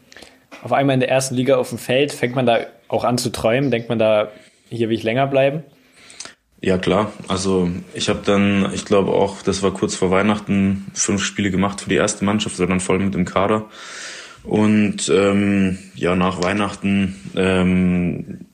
Auf 0.62 0.72
einmal 0.72 0.94
in 0.94 1.00
der 1.00 1.08
ersten 1.08 1.34
Liga 1.34 1.56
auf 1.56 1.70
dem 1.70 1.78
Feld, 1.78 2.12
fängt 2.12 2.34
man 2.34 2.44
da 2.44 2.60
auch 2.88 3.04
an 3.04 3.16
zu 3.16 3.30
träumen? 3.30 3.70
Denkt 3.70 3.88
man 3.88 3.98
da, 3.98 4.30
hier 4.68 4.88
will 4.88 4.96
ich 4.96 5.02
länger 5.02 5.26
bleiben? 5.26 5.62
Ja 6.62 6.76
klar, 6.76 7.10
also 7.26 7.70
ich 7.94 8.10
habe 8.10 8.20
dann, 8.22 8.70
ich 8.74 8.84
glaube 8.84 9.12
auch, 9.12 9.40
das 9.40 9.62
war 9.62 9.72
kurz 9.72 9.94
vor 9.94 10.10
Weihnachten, 10.10 10.88
fünf 10.92 11.24
Spiele 11.24 11.50
gemacht 11.50 11.80
für 11.80 11.88
die 11.88 11.96
erste 11.96 12.26
Mannschaft, 12.26 12.56
sondern 12.56 12.80
voll 12.80 12.98
mit 12.98 13.14
dem 13.14 13.24
Kader. 13.24 13.70
Und 14.44 15.08
ähm, 15.08 15.78
ja, 15.94 16.14
nach 16.16 16.42
Weihnachten 16.42 17.16
ähm, 17.34 18.46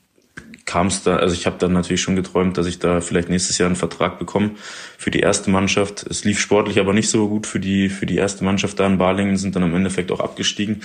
kam 0.66 0.88
es 0.88 1.04
da, 1.04 1.16
also 1.16 1.32
ich 1.32 1.46
habe 1.46 1.56
dann 1.58 1.72
natürlich 1.72 2.02
schon 2.02 2.16
geträumt, 2.16 2.58
dass 2.58 2.66
ich 2.66 2.80
da 2.80 3.00
vielleicht 3.00 3.28
nächstes 3.28 3.56
Jahr 3.56 3.68
einen 3.68 3.76
Vertrag 3.76 4.18
bekomme 4.18 4.50
für 4.98 5.12
die 5.12 5.20
erste 5.20 5.48
Mannschaft. 5.48 6.04
Es 6.10 6.24
lief 6.24 6.40
sportlich 6.40 6.80
aber 6.80 6.92
nicht 6.92 7.08
so 7.08 7.28
gut 7.28 7.46
für 7.46 7.60
die, 7.60 7.88
für 7.88 8.04
die 8.04 8.16
erste 8.16 8.44
Mannschaft 8.44 8.78
da 8.80 8.86
in 8.86 8.98
Balingen, 8.98 9.36
sind 9.36 9.54
dann 9.54 9.62
im 9.62 9.74
Endeffekt 9.74 10.10
auch 10.10 10.20
abgestiegen. 10.20 10.82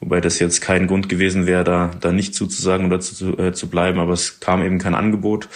Wobei 0.00 0.20
das 0.20 0.40
jetzt 0.40 0.60
kein 0.60 0.88
Grund 0.88 1.08
gewesen 1.08 1.46
wäre, 1.46 1.62
da, 1.62 1.90
da 2.00 2.10
nicht 2.10 2.34
zuzusagen 2.34 2.86
oder 2.86 3.00
zu, 3.00 3.38
äh, 3.38 3.52
zu 3.52 3.68
bleiben, 3.68 4.00
aber 4.00 4.14
es 4.14 4.40
kam 4.40 4.64
eben 4.64 4.78
kein 4.78 4.94
Angebot. 4.94 5.48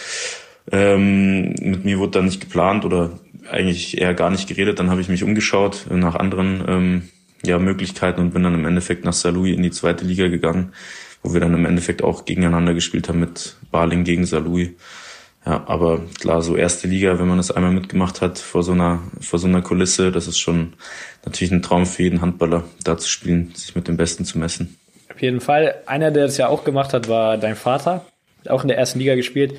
Ähm, 0.71 1.55
mit 1.61 1.85
mir 1.85 1.99
wurde 1.99 2.13
dann 2.13 2.27
nicht 2.27 2.41
geplant 2.41 2.85
oder 2.85 3.19
eigentlich 3.51 3.99
eher 3.99 4.15
gar 4.15 4.31
nicht 4.31 4.49
geredet. 4.49 4.79
Dann 4.79 4.91
habe 4.91 5.01
ich 5.01 5.09
mich 5.09 5.25
umgeschaut 5.25 5.87
nach 5.91 6.15
anderen 6.15 6.65
ähm, 6.69 7.09
ja, 7.45 7.59
Möglichkeiten 7.59 8.21
und 8.21 8.35
bin 8.35 8.45
dann 8.45 8.55
im 8.55 8.67
Endeffekt 8.67 9.05
nach 9.05 9.13
Saarlouis 9.13 9.57
in 9.57 9.63
die 9.63 9.71
zweite 9.71 10.05
Liga 10.05 10.29
gegangen 10.29 10.73
wo 11.25 11.33
wir 11.33 11.41
dann 11.41 11.55
im 11.55 11.67
Endeffekt 11.67 12.05
auch 12.05 12.27
gegeneinander 12.27 12.75
gespielt 12.75 13.09
haben 13.09 13.19
mit 13.19 13.57
Baling 13.73 14.05
gegen 14.05 14.27
Saarlouis. 14.27 14.71
Ja, 15.45 15.65
aber 15.67 16.01
klar, 16.21 16.43
so 16.43 16.57
erste 16.57 16.87
Liga, 16.87 17.19
wenn 17.19 17.27
man 17.27 17.39
das 17.39 17.51
einmal 17.51 17.73
mitgemacht 17.73 18.21
hat 18.21 18.39
vor 18.39 18.63
so 18.63 18.73
einer, 18.73 19.01
vor 19.21 19.39
so 19.39 19.47
einer 19.47 19.63
Kulisse, 19.63 20.13
das 20.13 20.27
ist 20.29 20.39
schon 20.39 20.75
natürlich 21.25 21.53
ein 21.53 21.63
Traum 21.63 21.87
für 21.87 22.03
jeden 22.03 22.21
Handballer, 22.21 22.65
da 22.83 22.97
zu 22.97 23.09
spielen, 23.09 23.53
sich 23.55 23.75
mit 23.75 23.89
dem 23.89 23.97
Besten 23.97 24.25
zu 24.25 24.39
messen. 24.39 24.79
Auf 25.13 25.21
jeden 25.21 25.41
Fall. 25.41 25.75
Einer, 25.87 26.11
der 26.11 26.27
das 26.27 26.37
ja 26.37 26.49
auch 26.49 26.65
gemacht 26.65 26.93
hat, 26.93 27.09
war 27.09 27.37
dein 27.37 27.57
Vater, 27.57 28.05
auch 28.49 28.63
in 28.63 28.69
der 28.69 28.79
ersten 28.79 28.99
Liga 28.99 29.15
gespielt. 29.15 29.55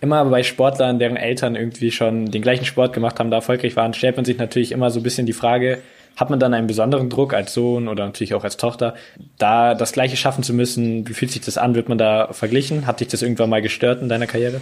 Immer 0.00 0.24
bei 0.26 0.42
Sportlern, 0.42 0.98
deren 0.98 1.16
Eltern 1.16 1.56
irgendwie 1.56 1.90
schon 1.90 2.30
den 2.30 2.42
gleichen 2.42 2.66
Sport 2.66 2.92
gemacht 2.92 3.18
haben, 3.18 3.30
da 3.30 3.38
erfolgreich 3.38 3.74
waren, 3.76 3.94
stellt 3.94 4.16
man 4.16 4.24
sich 4.24 4.36
natürlich 4.36 4.72
immer 4.72 4.90
so 4.90 5.00
ein 5.00 5.04
bisschen 5.04 5.26
die 5.26 5.32
Frage, 5.32 5.78
hat 6.18 6.30
man 6.30 6.40
dann 6.40 6.52
einen 6.52 6.66
besonderen 6.66 7.08
Druck 7.08 7.32
als 7.32 7.54
Sohn 7.54 7.86
oder 7.86 8.04
natürlich 8.04 8.34
auch 8.34 8.42
als 8.42 8.56
Tochter, 8.56 8.94
da 9.38 9.74
das 9.74 9.92
Gleiche 9.92 10.16
schaffen 10.16 10.42
zu 10.42 10.52
müssen? 10.52 11.08
Wie 11.08 11.14
fühlt 11.14 11.30
sich 11.30 11.40
das 11.40 11.56
an? 11.56 11.76
Wird 11.76 11.88
man 11.88 11.96
da 11.96 12.32
verglichen? 12.32 12.86
Hat 12.86 12.98
dich 12.98 13.08
das 13.08 13.22
irgendwann 13.22 13.48
mal 13.48 13.62
gestört 13.62 14.02
in 14.02 14.08
deiner 14.08 14.26
Karriere? 14.26 14.60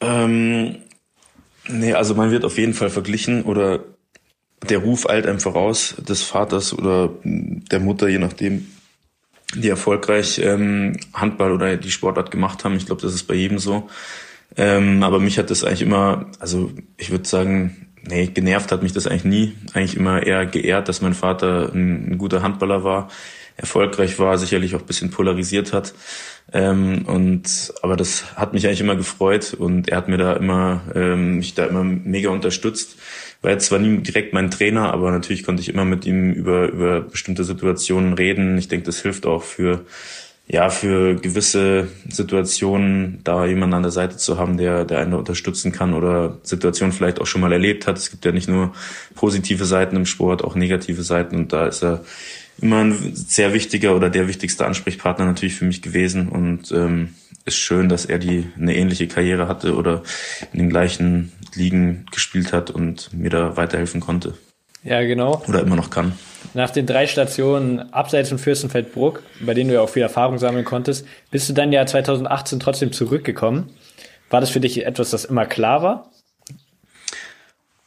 Ähm, 0.00 0.78
nee, 1.68 1.92
also 1.92 2.16
man 2.16 2.32
wird 2.32 2.44
auf 2.44 2.58
jeden 2.58 2.74
Fall 2.74 2.90
verglichen 2.90 3.44
oder 3.44 3.78
der 4.68 4.78
Ruf 4.78 5.08
eilt 5.08 5.26
einem 5.26 5.40
voraus 5.40 5.94
des 5.96 6.22
Vaters 6.22 6.76
oder 6.76 7.10
der 7.22 7.78
Mutter, 7.78 8.08
je 8.08 8.18
nachdem, 8.18 8.66
die 9.54 9.68
erfolgreich 9.68 10.40
ähm, 10.40 10.96
Handball 11.12 11.52
oder 11.52 11.76
die 11.76 11.90
Sportart 11.92 12.32
gemacht 12.32 12.64
haben. 12.64 12.74
Ich 12.74 12.86
glaube, 12.86 13.02
das 13.02 13.14
ist 13.14 13.24
bei 13.24 13.34
jedem 13.34 13.60
so. 13.60 13.88
Ähm, 14.56 15.04
aber 15.04 15.20
mich 15.20 15.38
hat 15.38 15.50
das 15.50 15.62
eigentlich 15.62 15.82
immer, 15.82 16.26
also 16.40 16.72
ich 16.96 17.10
würde 17.10 17.28
sagen, 17.28 17.91
nee, 18.06 18.26
genervt 18.26 18.72
hat 18.72 18.82
mich 18.82 18.92
das 18.92 19.06
eigentlich 19.06 19.24
nie. 19.24 19.56
Eigentlich 19.74 19.96
immer 19.96 20.22
eher 20.22 20.46
geehrt, 20.46 20.88
dass 20.88 21.00
mein 21.00 21.14
Vater 21.14 21.70
ein, 21.74 22.12
ein 22.12 22.18
guter 22.18 22.42
Handballer 22.42 22.84
war, 22.84 23.08
erfolgreich 23.56 24.18
war, 24.18 24.38
sicherlich 24.38 24.74
auch 24.74 24.80
ein 24.80 24.86
bisschen 24.86 25.10
polarisiert 25.10 25.72
hat. 25.72 25.94
Ähm, 26.52 27.04
und 27.06 27.72
aber 27.82 27.96
das 27.96 28.36
hat 28.36 28.52
mich 28.52 28.66
eigentlich 28.66 28.80
immer 28.80 28.96
gefreut 28.96 29.54
und 29.54 29.88
er 29.88 29.96
hat 29.96 30.08
mir 30.08 30.18
da 30.18 30.34
immer 30.34 30.82
ähm, 30.94 31.36
mich 31.36 31.54
da 31.54 31.66
immer 31.66 31.84
mega 31.84 32.30
unterstützt. 32.30 32.96
War 33.40 33.52
jetzt 33.52 33.66
zwar 33.66 33.78
nie 33.78 33.98
direkt 33.98 34.34
mein 34.34 34.50
Trainer, 34.50 34.92
aber 34.92 35.10
natürlich 35.12 35.44
konnte 35.44 35.62
ich 35.62 35.68
immer 35.68 35.84
mit 35.84 36.04
ihm 36.04 36.32
über 36.32 36.68
über 36.68 37.00
bestimmte 37.00 37.44
Situationen 37.44 38.14
reden. 38.14 38.58
Ich 38.58 38.68
denke, 38.68 38.86
das 38.86 39.00
hilft 39.00 39.26
auch 39.26 39.42
für 39.42 39.84
ja, 40.52 40.68
für 40.68 41.16
gewisse 41.16 41.88
Situationen 42.10 43.20
da 43.24 43.46
jemanden 43.46 43.74
an 43.74 43.82
der 43.82 43.90
Seite 43.90 44.18
zu 44.18 44.36
haben, 44.36 44.58
der, 44.58 44.84
der 44.84 44.98
einen 44.98 45.14
unterstützen 45.14 45.72
kann 45.72 45.94
oder 45.94 46.36
Situationen 46.42 46.92
vielleicht 46.92 47.22
auch 47.22 47.26
schon 47.26 47.40
mal 47.40 47.52
erlebt 47.52 47.86
hat. 47.86 47.96
Es 47.96 48.10
gibt 48.10 48.26
ja 48.26 48.32
nicht 48.32 48.50
nur 48.50 48.74
positive 49.14 49.64
Seiten 49.64 49.96
im 49.96 50.04
Sport, 50.04 50.44
auch 50.44 50.54
negative 50.54 51.02
Seiten 51.02 51.36
und 51.36 51.54
da 51.54 51.66
ist 51.66 51.82
er 51.82 52.04
immer 52.60 52.84
ein 52.84 53.14
sehr 53.14 53.54
wichtiger 53.54 53.96
oder 53.96 54.10
der 54.10 54.28
wichtigste 54.28 54.66
Ansprechpartner 54.66 55.24
natürlich 55.24 55.54
für 55.54 55.64
mich 55.64 55.80
gewesen 55.80 56.28
und 56.28 56.70
ähm, 56.70 57.14
ist 57.46 57.56
schön, 57.56 57.88
dass 57.88 58.04
er 58.04 58.18
die 58.18 58.46
eine 58.60 58.76
ähnliche 58.76 59.08
Karriere 59.08 59.48
hatte 59.48 59.74
oder 59.74 60.02
in 60.52 60.58
den 60.58 60.68
gleichen 60.68 61.32
Ligen 61.54 62.04
gespielt 62.12 62.52
hat 62.52 62.70
und 62.70 63.10
mir 63.14 63.30
da 63.30 63.56
weiterhelfen 63.56 64.02
konnte. 64.02 64.34
Ja, 64.84 65.00
genau. 65.00 65.42
Oder 65.48 65.62
immer 65.62 65.76
noch 65.76 65.88
kann. 65.88 66.12
Nach 66.54 66.70
den 66.70 66.86
drei 66.86 67.06
Stationen 67.06 67.92
abseits 67.92 68.28
von 68.28 68.38
Fürstenfeldbruck, 68.38 69.22
bei 69.40 69.54
denen 69.54 69.68
du 69.68 69.74
ja 69.74 69.80
auch 69.80 69.88
viel 69.88 70.02
Erfahrung 70.02 70.38
sammeln 70.38 70.64
konntest, 70.64 71.06
bist 71.30 71.48
du 71.48 71.54
dann 71.54 71.72
ja 71.72 71.86
2018 71.86 72.60
trotzdem 72.60 72.92
zurückgekommen. 72.92 73.70
War 74.28 74.40
das 74.40 74.50
für 74.50 74.60
dich 74.60 74.84
etwas, 74.84 75.10
das 75.10 75.24
immer 75.24 75.46
klar 75.46 75.82
war? 75.82 76.12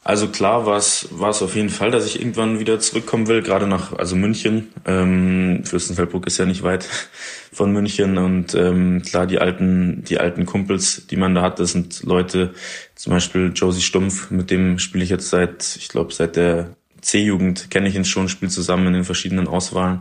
Also 0.06 0.28
klar 0.28 0.66
war 0.66 0.76
es 0.76 1.08
war 1.10 1.30
es 1.30 1.42
auf 1.42 1.56
jeden 1.56 1.68
Fall, 1.68 1.90
dass 1.90 2.06
ich 2.06 2.20
irgendwann 2.20 2.60
wieder 2.60 2.78
zurückkommen 2.78 3.26
will, 3.26 3.42
gerade 3.42 3.66
nach 3.66 3.92
also 3.92 4.14
München. 4.14 4.68
Ähm, 4.84 5.64
Fürstenfeldbruck 5.64 6.28
ist 6.28 6.38
ja 6.38 6.44
nicht 6.44 6.62
weit 6.62 6.84
von 7.52 7.72
München 7.72 8.16
und 8.16 8.54
ähm, 8.54 9.02
klar 9.02 9.26
die 9.26 9.40
alten 9.40 10.04
die 10.04 10.20
alten 10.20 10.46
Kumpels, 10.46 11.08
die 11.08 11.16
man 11.16 11.34
da 11.34 11.42
hat, 11.42 11.58
das 11.58 11.72
sind 11.72 12.04
Leute, 12.04 12.54
zum 12.94 13.14
Beispiel 13.14 13.50
Josie 13.52 13.82
Stumpf, 13.82 14.30
mit 14.30 14.52
dem 14.52 14.78
spiele 14.78 15.02
ich 15.02 15.10
jetzt 15.10 15.28
seit 15.28 15.74
ich 15.76 15.88
glaube 15.88 16.14
seit 16.14 16.36
der 16.36 16.76
C-Jugend 17.00 17.70
kenne 17.70 17.88
ich 17.88 17.96
ihn 17.96 18.04
schon, 18.04 18.28
spielt 18.28 18.52
zusammen 18.52 18.88
in 18.88 18.92
den 18.94 19.04
verschiedenen 19.04 19.48
Auswahlen. 19.48 20.00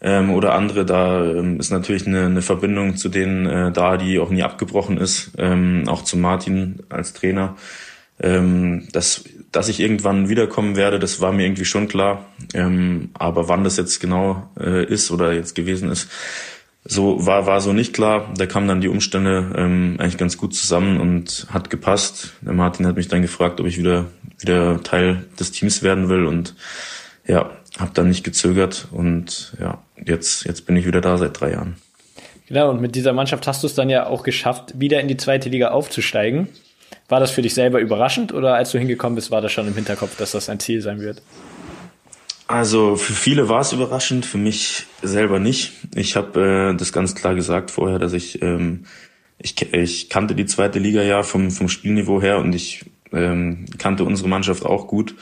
Ähm, 0.00 0.30
oder 0.30 0.54
andere, 0.54 0.84
da 0.84 1.24
ähm, 1.24 1.58
ist 1.58 1.70
natürlich 1.70 2.06
eine, 2.06 2.26
eine 2.26 2.42
Verbindung 2.42 2.96
zu 2.96 3.08
denen 3.08 3.46
äh, 3.46 3.72
da, 3.72 3.96
die 3.96 4.18
auch 4.18 4.30
nie 4.30 4.42
abgebrochen 4.42 4.98
ist, 4.98 5.32
ähm, 5.38 5.84
auch 5.86 6.02
zu 6.02 6.16
Martin 6.18 6.80
als 6.88 7.14
Trainer. 7.14 7.56
Ähm, 8.18 8.88
dass, 8.92 9.24
dass 9.52 9.68
ich 9.68 9.80
irgendwann 9.80 10.28
wiederkommen 10.28 10.76
werde, 10.76 10.98
das 10.98 11.20
war 11.20 11.32
mir 11.32 11.44
irgendwie 11.44 11.64
schon 11.64 11.88
klar. 11.88 12.26
Ähm, 12.54 13.10
aber 13.14 13.48
wann 13.48 13.64
das 13.64 13.76
jetzt 13.76 14.00
genau 14.00 14.48
äh, 14.58 14.84
ist 14.84 15.10
oder 15.10 15.32
jetzt 15.32 15.54
gewesen 15.54 15.90
ist, 15.90 16.08
so 16.88 17.26
war 17.26 17.46
war 17.46 17.60
so 17.60 17.72
nicht 17.72 17.92
klar. 17.92 18.32
Da 18.36 18.46
kamen 18.46 18.68
dann 18.68 18.80
die 18.80 18.88
Umstände 18.88 19.52
ähm, 19.56 19.96
eigentlich 19.98 20.18
ganz 20.18 20.38
gut 20.38 20.54
zusammen 20.54 21.00
und 21.00 21.46
hat 21.50 21.70
gepasst. 21.70 22.32
Der 22.42 22.52
Martin 22.52 22.86
hat 22.86 22.96
mich 22.96 23.08
dann 23.08 23.22
gefragt, 23.22 23.60
ob 23.60 23.66
ich 23.66 23.78
wieder 23.78 24.06
wieder 24.38 24.82
Teil 24.82 25.24
des 25.38 25.52
Teams 25.52 25.82
werden 25.82 26.08
will 26.08 26.26
und 26.26 26.54
ja, 27.26 27.50
habe 27.78 27.90
dann 27.94 28.08
nicht 28.08 28.24
gezögert 28.24 28.88
und 28.92 29.54
ja, 29.60 29.82
jetzt 30.04 30.44
jetzt 30.44 30.66
bin 30.66 30.76
ich 30.76 30.86
wieder 30.86 31.00
da 31.00 31.16
seit 31.18 31.40
drei 31.40 31.52
Jahren. 31.52 31.76
Genau, 32.48 32.70
und 32.70 32.80
mit 32.80 32.94
dieser 32.94 33.12
Mannschaft 33.12 33.46
hast 33.46 33.62
du 33.62 33.66
es 33.66 33.74
dann 33.74 33.90
ja 33.90 34.06
auch 34.06 34.22
geschafft, 34.22 34.78
wieder 34.78 35.00
in 35.00 35.08
die 35.08 35.16
zweite 35.16 35.48
Liga 35.48 35.70
aufzusteigen. 35.70 36.48
War 37.08 37.18
das 37.18 37.32
für 37.32 37.42
dich 37.42 37.54
selber 37.54 37.80
überraschend 37.80 38.32
oder 38.32 38.54
als 38.54 38.70
du 38.70 38.78
hingekommen 38.78 39.16
bist, 39.16 39.30
war 39.30 39.40
das 39.40 39.52
schon 39.52 39.66
im 39.66 39.74
Hinterkopf, 39.74 40.16
dass 40.16 40.32
das 40.32 40.48
ein 40.48 40.60
Ziel 40.60 40.80
sein 40.80 41.00
wird? 41.00 41.22
Also 42.48 42.96
für 42.96 43.12
viele 43.12 43.48
war 43.48 43.60
es 43.60 43.72
überraschend, 43.72 44.24
für 44.24 44.38
mich 44.38 44.84
selber 45.02 45.40
nicht. 45.40 45.72
Ich 45.94 46.14
habe 46.14 46.72
äh, 46.72 46.76
das 46.76 46.92
ganz 46.92 47.14
klar 47.14 47.34
gesagt 47.34 47.70
vorher, 47.70 47.98
dass 47.98 48.12
ich 48.12 48.40
ähm, 48.42 48.84
ich, 49.38 49.60
ich 49.74 50.08
kannte 50.08 50.34
die 50.34 50.46
zweite 50.46 50.78
Liga 50.78 51.02
ja 51.02 51.22
vom 51.22 51.50
vom 51.50 51.68
Spielniveau 51.68 52.22
her 52.22 52.38
und 52.38 52.54
ich 52.54 52.84
ähm, 53.12 53.66
kannte 53.78 54.04
unsere 54.04 54.28
Mannschaft 54.28 54.64
auch 54.64 54.86
gut, 54.86 55.14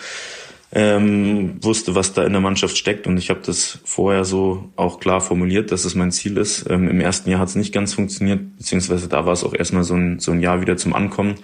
ähm, 0.72 1.62
wusste, 1.62 1.94
was 1.94 2.12
da 2.12 2.24
in 2.24 2.32
der 2.32 2.40
Mannschaft 2.40 2.76
steckt 2.76 3.06
und 3.06 3.16
ich 3.16 3.30
habe 3.30 3.40
das 3.44 3.78
vorher 3.84 4.24
so 4.24 4.70
auch 4.76 4.98
klar 5.00 5.20
formuliert, 5.20 5.70
dass 5.72 5.84
es 5.84 5.94
mein 5.94 6.10
Ziel 6.10 6.36
ist. 6.36 6.68
Ähm, 6.68 6.88
Im 6.88 7.00
ersten 7.00 7.30
Jahr 7.30 7.40
hat 7.40 7.48
es 7.48 7.54
nicht 7.54 7.72
ganz 7.72 7.94
funktioniert, 7.94 8.56
beziehungsweise 8.58 9.08
da 9.08 9.24
war 9.24 9.32
es 9.32 9.44
auch 9.44 9.54
erstmal 9.54 9.84
so 9.84 9.94
ein, 9.94 10.18
so 10.18 10.32
ein 10.32 10.40
Jahr 10.40 10.60
wieder 10.60 10.76
zum 10.76 10.92
Ankommen. 10.92 11.36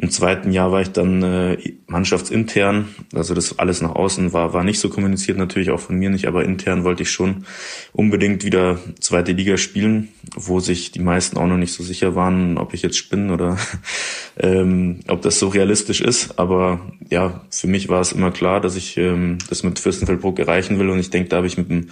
Im 0.00 0.08
zweiten 0.08 0.50
Jahr 0.50 0.72
war 0.72 0.80
ich 0.80 0.92
dann 0.92 1.22
äh, 1.22 1.58
mannschaftsintern, 1.86 2.88
also 3.12 3.34
das 3.34 3.58
alles 3.58 3.82
nach 3.82 3.94
außen 3.94 4.32
war, 4.32 4.54
war 4.54 4.64
nicht 4.64 4.80
so 4.80 4.88
kommuniziert, 4.88 5.36
natürlich 5.36 5.70
auch 5.70 5.80
von 5.80 5.96
mir 5.96 6.08
nicht, 6.08 6.26
aber 6.26 6.42
intern 6.44 6.84
wollte 6.84 7.02
ich 7.02 7.10
schon 7.10 7.44
unbedingt 7.92 8.42
wieder 8.42 8.78
zweite 8.98 9.32
Liga 9.32 9.58
spielen, 9.58 10.08
wo 10.34 10.58
sich 10.58 10.90
die 10.90 11.00
meisten 11.00 11.36
auch 11.36 11.46
noch 11.46 11.58
nicht 11.58 11.74
so 11.74 11.82
sicher 11.82 12.14
waren, 12.14 12.56
ob 12.56 12.72
ich 12.72 12.80
jetzt 12.80 12.96
spinne 12.96 13.34
oder 13.34 13.58
ähm, 14.38 15.00
ob 15.06 15.20
das 15.20 15.38
so 15.38 15.48
realistisch 15.48 16.00
ist. 16.00 16.38
Aber 16.38 16.80
ja, 17.10 17.42
für 17.50 17.66
mich 17.66 17.90
war 17.90 18.00
es 18.00 18.12
immer 18.12 18.30
klar, 18.30 18.62
dass 18.62 18.76
ich 18.76 18.96
ähm, 18.96 19.36
das 19.50 19.64
mit 19.64 19.78
Fürstenfeldbruck 19.78 20.38
erreichen 20.38 20.78
will 20.78 20.88
und 20.88 20.98
ich 20.98 21.10
denke, 21.10 21.28
da 21.28 21.36
habe 21.36 21.46
ich 21.46 21.58
mit 21.58 21.68
dem, 21.68 21.90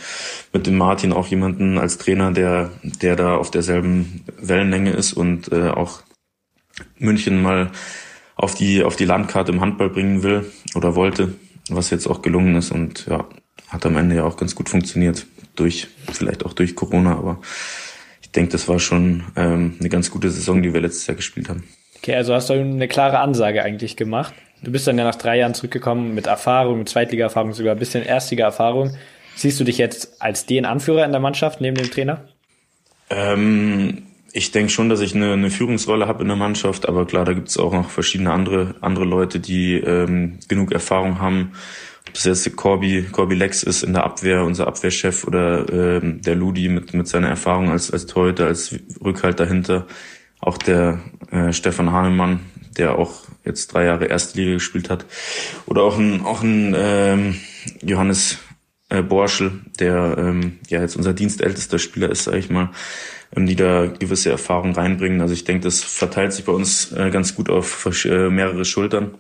mit 0.55 0.67
dem 0.67 0.79
Martin 0.79 1.13
auch 1.13 1.27
jemanden 1.27 1.77
als 1.77 1.99
Trainer, 1.99 2.33
der, 2.33 2.71
der 2.83 3.17
da 3.17 3.37
auf 3.37 3.51
derselben 3.51 4.25
Wellenlänge 4.41 4.93
ist 4.93 5.13
und 5.13 5.53
äh, 5.53 5.69
auch 5.69 6.01
München 6.99 7.43
mal 7.43 7.71
auf 8.37 8.55
die, 8.55 8.83
auf 8.83 8.97
die 8.97 9.05
Landkarte 9.05 9.53
im 9.53 9.61
Handball 9.61 9.91
bringen 9.91 10.23
will 10.23 10.51
oder 10.75 10.95
wollte, 10.95 11.35
was 11.69 11.91
jetzt 11.91 12.07
auch 12.07 12.23
gelungen 12.23 12.57
ist 12.57 12.71
und 12.71 13.07
ja, 13.07 13.27
hat 13.69 13.85
am 13.85 13.97
Ende 13.97 14.17
ja 14.17 14.25
auch 14.25 14.37
ganz 14.37 14.55
gut 14.55 14.69
funktioniert. 14.69 15.27
Durch, 15.57 15.89
vielleicht 16.13 16.47
auch 16.47 16.53
durch 16.53 16.77
Corona, 16.77 17.17
aber 17.17 17.41
ich 18.23 18.31
denke, 18.31 18.53
das 18.53 18.69
war 18.69 18.79
schon 18.79 19.25
ähm, 19.35 19.75
eine 19.81 19.89
ganz 19.89 20.11
gute 20.11 20.31
Saison, 20.31 20.63
die 20.63 20.73
wir 20.73 20.81
letztes 20.81 21.09
Jahr 21.09 21.17
gespielt 21.17 21.49
haben. 21.49 21.65
Okay, 21.97 22.15
also 22.15 22.33
hast 22.33 22.49
du 22.49 22.55
eine 22.55 22.87
klare 22.87 23.19
Ansage 23.19 23.65
eigentlich 23.65 23.97
gemacht. 23.97 24.35
Du 24.63 24.71
bist 24.71 24.87
dann 24.87 24.99
ja 24.99 25.05
nach 25.05 25.17
drei 25.17 25.39
Jahren 25.39 25.55
zurückgekommen 25.55 26.15
mit 26.15 26.27
Erfahrung, 26.27 26.79
mit 26.79 26.89
Zweitliga-Erfahrung, 26.89 27.53
sogar 27.55 27.75
ein 27.75 27.79
bisschen 27.79 28.05
Erstliga-Erfahrung. 28.05 28.97
Siehst 29.35 29.59
du 29.59 29.65
dich 29.65 29.79
jetzt 29.79 30.21
als 30.21 30.47
den 30.47 30.65
Anführer 30.65 31.05
in 31.05 31.13
der 31.13 31.21
Mannschaft 31.21 31.61
neben 31.61 31.77
dem 31.77 31.91
Trainer? 31.91 32.25
Ähm, 33.11 34.08
ich 34.33 34.51
denke 34.51 34.71
schon, 34.71 34.89
dass 34.89 35.01
ich 35.01 35.15
eine, 35.15 35.33
eine 35.33 35.51
Führungsrolle 35.51 36.07
habe 36.07 36.23
in 36.23 36.29
der 36.29 36.37
Mannschaft, 36.37 36.89
aber 36.89 37.07
klar, 37.07 37.25
da 37.25 37.33
gibt 37.33 37.49
es 37.49 37.57
auch 37.57 37.73
noch 37.73 37.91
verschiedene 37.91 38.33
andere 38.33 38.75
andere 38.81 39.05
Leute, 39.05 39.41
die 39.41 39.75
ähm, 39.75 40.39
genug 40.49 40.73
Erfahrung 40.73 41.21
haben. 41.21 41.53
Ob 42.07 42.15
das 42.15 42.25
jetzt 42.25 42.57
Corby, 42.57 43.07
Corby 43.11 43.35
Lex 43.35 43.63
ist 43.63 43.83
in 43.83 43.93
der 43.93 44.05
Abwehr, 44.05 44.45
unser 44.45 44.67
Abwehrchef, 44.67 45.25
oder 45.25 45.69
ähm, 45.71 46.23
der 46.23 46.35
Ludi 46.35 46.69
mit, 46.69 46.95
mit 46.95 47.09
seiner 47.09 47.29
Erfahrung 47.29 47.71
als, 47.71 47.91
als 47.91 48.07
Torhüter, 48.07 48.47
als 48.47 48.75
Rückhalt 49.03 49.41
dahinter. 49.41 49.87
Auch 50.41 50.57
der 50.57 51.01
äh, 51.31 51.53
Stefan 51.53 51.93
Hahnemann, 51.93 52.41
der 52.77 52.97
auch 52.99 53.25
jetzt 53.45 53.75
drei 53.75 53.85
Jahre 53.85 54.07
erste 54.07 54.39
Liga 54.39 54.55
gespielt 54.55 54.89
hat. 54.89 55.05
Oder 55.67 55.83
auch 55.83 55.99
ein, 55.99 56.23
auch 56.23 56.43
ein 56.43 56.75
ähm, 56.77 57.35
Johannes 57.83 58.39
äh, 58.89 59.03
Borschel, 59.03 59.61
der 59.79 60.17
ähm, 60.19 60.59
ja 60.69 60.81
jetzt 60.81 60.97
unser 60.97 61.13
dienstältester 61.13 61.79
Spieler 61.79 62.11
ist, 62.11 62.25
sage 62.25 62.39
ich 62.39 62.51
mal 62.51 62.71
die 63.37 63.57
da 63.57 63.87
gewisse 63.87 64.31
Erfahrung 64.31 64.73
reinbringen. 64.73 65.21
Also 65.21 65.35
ich 65.35 65.45
denke, 65.45 65.65
das 65.65 65.83
verteilt 65.83 66.33
sich 66.33 66.45
bei 66.45 66.53
uns 66.53 66.93
äh, 66.93 67.11
ganz 67.11 67.35
gut 67.35 67.51
auf 67.51 67.87
äh, 68.05 68.31
mehrere 68.31 68.65
Schultern. 68.65 69.15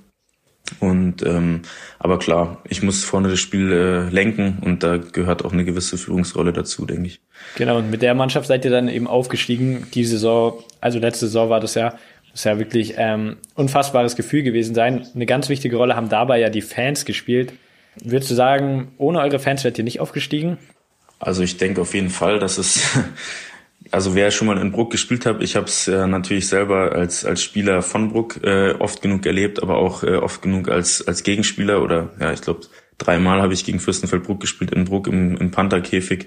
Und 0.80 1.22
ähm, 1.24 1.62
aber 1.98 2.18
klar, 2.18 2.62
ich 2.68 2.82
muss 2.82 3.04
vorne 3.04 3.28
das 3.28 3.40
Spiel 3.40 3.72
äh, 3.72 4.10
lenken 4.10 4.58
und 4.60 4.82
da 4.82 4.98
gehört 4.98 5.44
auch 5.44 5.52
eine 5.52 5.64
gewisse 5.64 5.96
Führungsrolle 5.96 6.52
dazu, 6.52 6.84
denke 6.84 7.06
ich. 7.06 7.20
Genau, 7.56 7.78
und 7.78 7.90
mit 7.90 8.02
der 8.02 8.14
Mannschaft 8.14 8.48
seid 8.48 8.64
ihr 8.64 8.70
dann 8.70 8.88
eben 8.88 9.06
aufgestiegen. 9.06 9.86
Die 9.94 10.04
Saison, 10.04 10.62
also 10.80 10.98
letzte 10.98 11.26
Saison 11.26 11.48
war 11.48 11.60
das 11.60 11.74
ja, 11.74 11.90
das 12.30 12.40
ist 12.40 12.44
ja 12.44 12.58
wirklich 12.58 12.94
ähm, 12.98 13.36
unfassbares 13.54 14.14
Gefühl 14.14 14.42
gewesen 14.42 14.74
sein. 14.74 15.06
Eine 15.14 15.26
ganz 15.26 15.48
wichtige 15.48 15.76
Rolle 15.76 15.96
haben 15.96 16.08
dabei 16.10 16.38
ja 16.38 16.50
die 16.50 16.62
Fans 16.62 17.04
gespielt. 17.04 17.54
Würdest 18.02 18.30
du 18.30 18.34
sagen, 18.34 18.92
ohne 18.98 19.20
eure 19.20 19.38
Fans 19.38 19.64
wärt 19.64 19.78
ihr 19.78 19.84
nicht 19.84 20.00
aufgestiegen? 20.00 20.58
Also 21.18 21.42
ich 21.42 21.56
denke 21.56 21.80
auf 21.80 21.94
jeden 21.94 22.10
Fall, 22.10 22.38
dass 22.38 22.58
es 22.58 22.96
also 23.90 24.14
wer 24.14 24.30
schon 24.30 24.46
mal 24.46 24.58
in 24.58 24.72
Bruck 24.72 24.90
gespielt 24.90 25.26
hat, 25.26 25.42
ich 25.42 25.56
habe 25.56 25.66
es 25.66 25.88
äh, 25.88 26.06
natürlich 26.06 26.48
selber 26.48 26.92
als 26.92 27.24
als 27.24 27.42
Spieler 27.42 27.82
von 27.82 28.10
Bruck 28.10 28.40
äh, 28.42 28.72
oft 28.78 29.02
genug 29.02 29.26
erlebt, 29.26 29.62
aber 29.62 29.78
auch 29.78 30.02
äh, 30.02 30.16
oft 30.16 30.42
genug 30.42 30.68
als 30.68 31.06
als 31.06 31.22
Gegenspieler 31.22 31.82
oder 31.82 32.10
ja, 32.20 32.32
ich 32.32 32.42
glaube 32.42 32.60
dreimal 32.98 33.40
habe 33.40 33.54
ich 33.54 33.64
gegen 33.64 33.80
Fürstenfeldbruck 33.80 34.40
gespielt, 34.40 34.72
in 34.72 34.84
Bruck 34.84 35.06
im, 35.06 35.36
im 35.36 35.50
Pantherkäfig. 35.50 36.26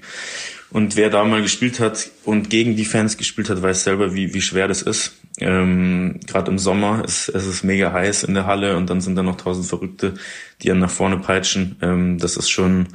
Und 0.72 0.96
wer 0.96 1.10
da 1.10 1.26
mal 1.26 1.42
gespielt 1.42 1.82
hat 1.82 2.10
und 2.24 2.50
gegen 2.50 2.78
die 2.78 2.86
Fans 2.86 3.18
gespielt 3.18 3.50
hat, 3.50 3.62
weiß 3.62 3.84
selber, 3.84 4.16
wie, 4.16 4.34
wie 4.34 4.42
schwer 4.42 4.70
das 4.70 4.82
ist. 4.82 5.18
Ähm, 5.38 6.22
Gerade 6.26 6.50
im 6.50 6.58
Sommer 6.58 7.04
ist 7.04 7.28
es 7.28 7.46
ist 7.46 7.64
mega 7.64 7.92
heiß 7.92 8.24
in 8.24 8.34
der 8.36 8.46
Halle 8.46 8.78
und 8.78 8.90
dann 8.90 9.02
sind 9.02 9.16
da 9.16 9.24
noch 9.24 9.36
tausend 9.36 9.66
Verrückte, 9.66 10.14
die 10.62 10.72
einen 10.72 10.80
nach 10.80 10.90
vorne 10.90 11.18
peitschen. 11.18 11.76
Ähm, 11.82 12.18
das 12.20 12.38
ist 12.38 12.50
schon, 12.50 12.88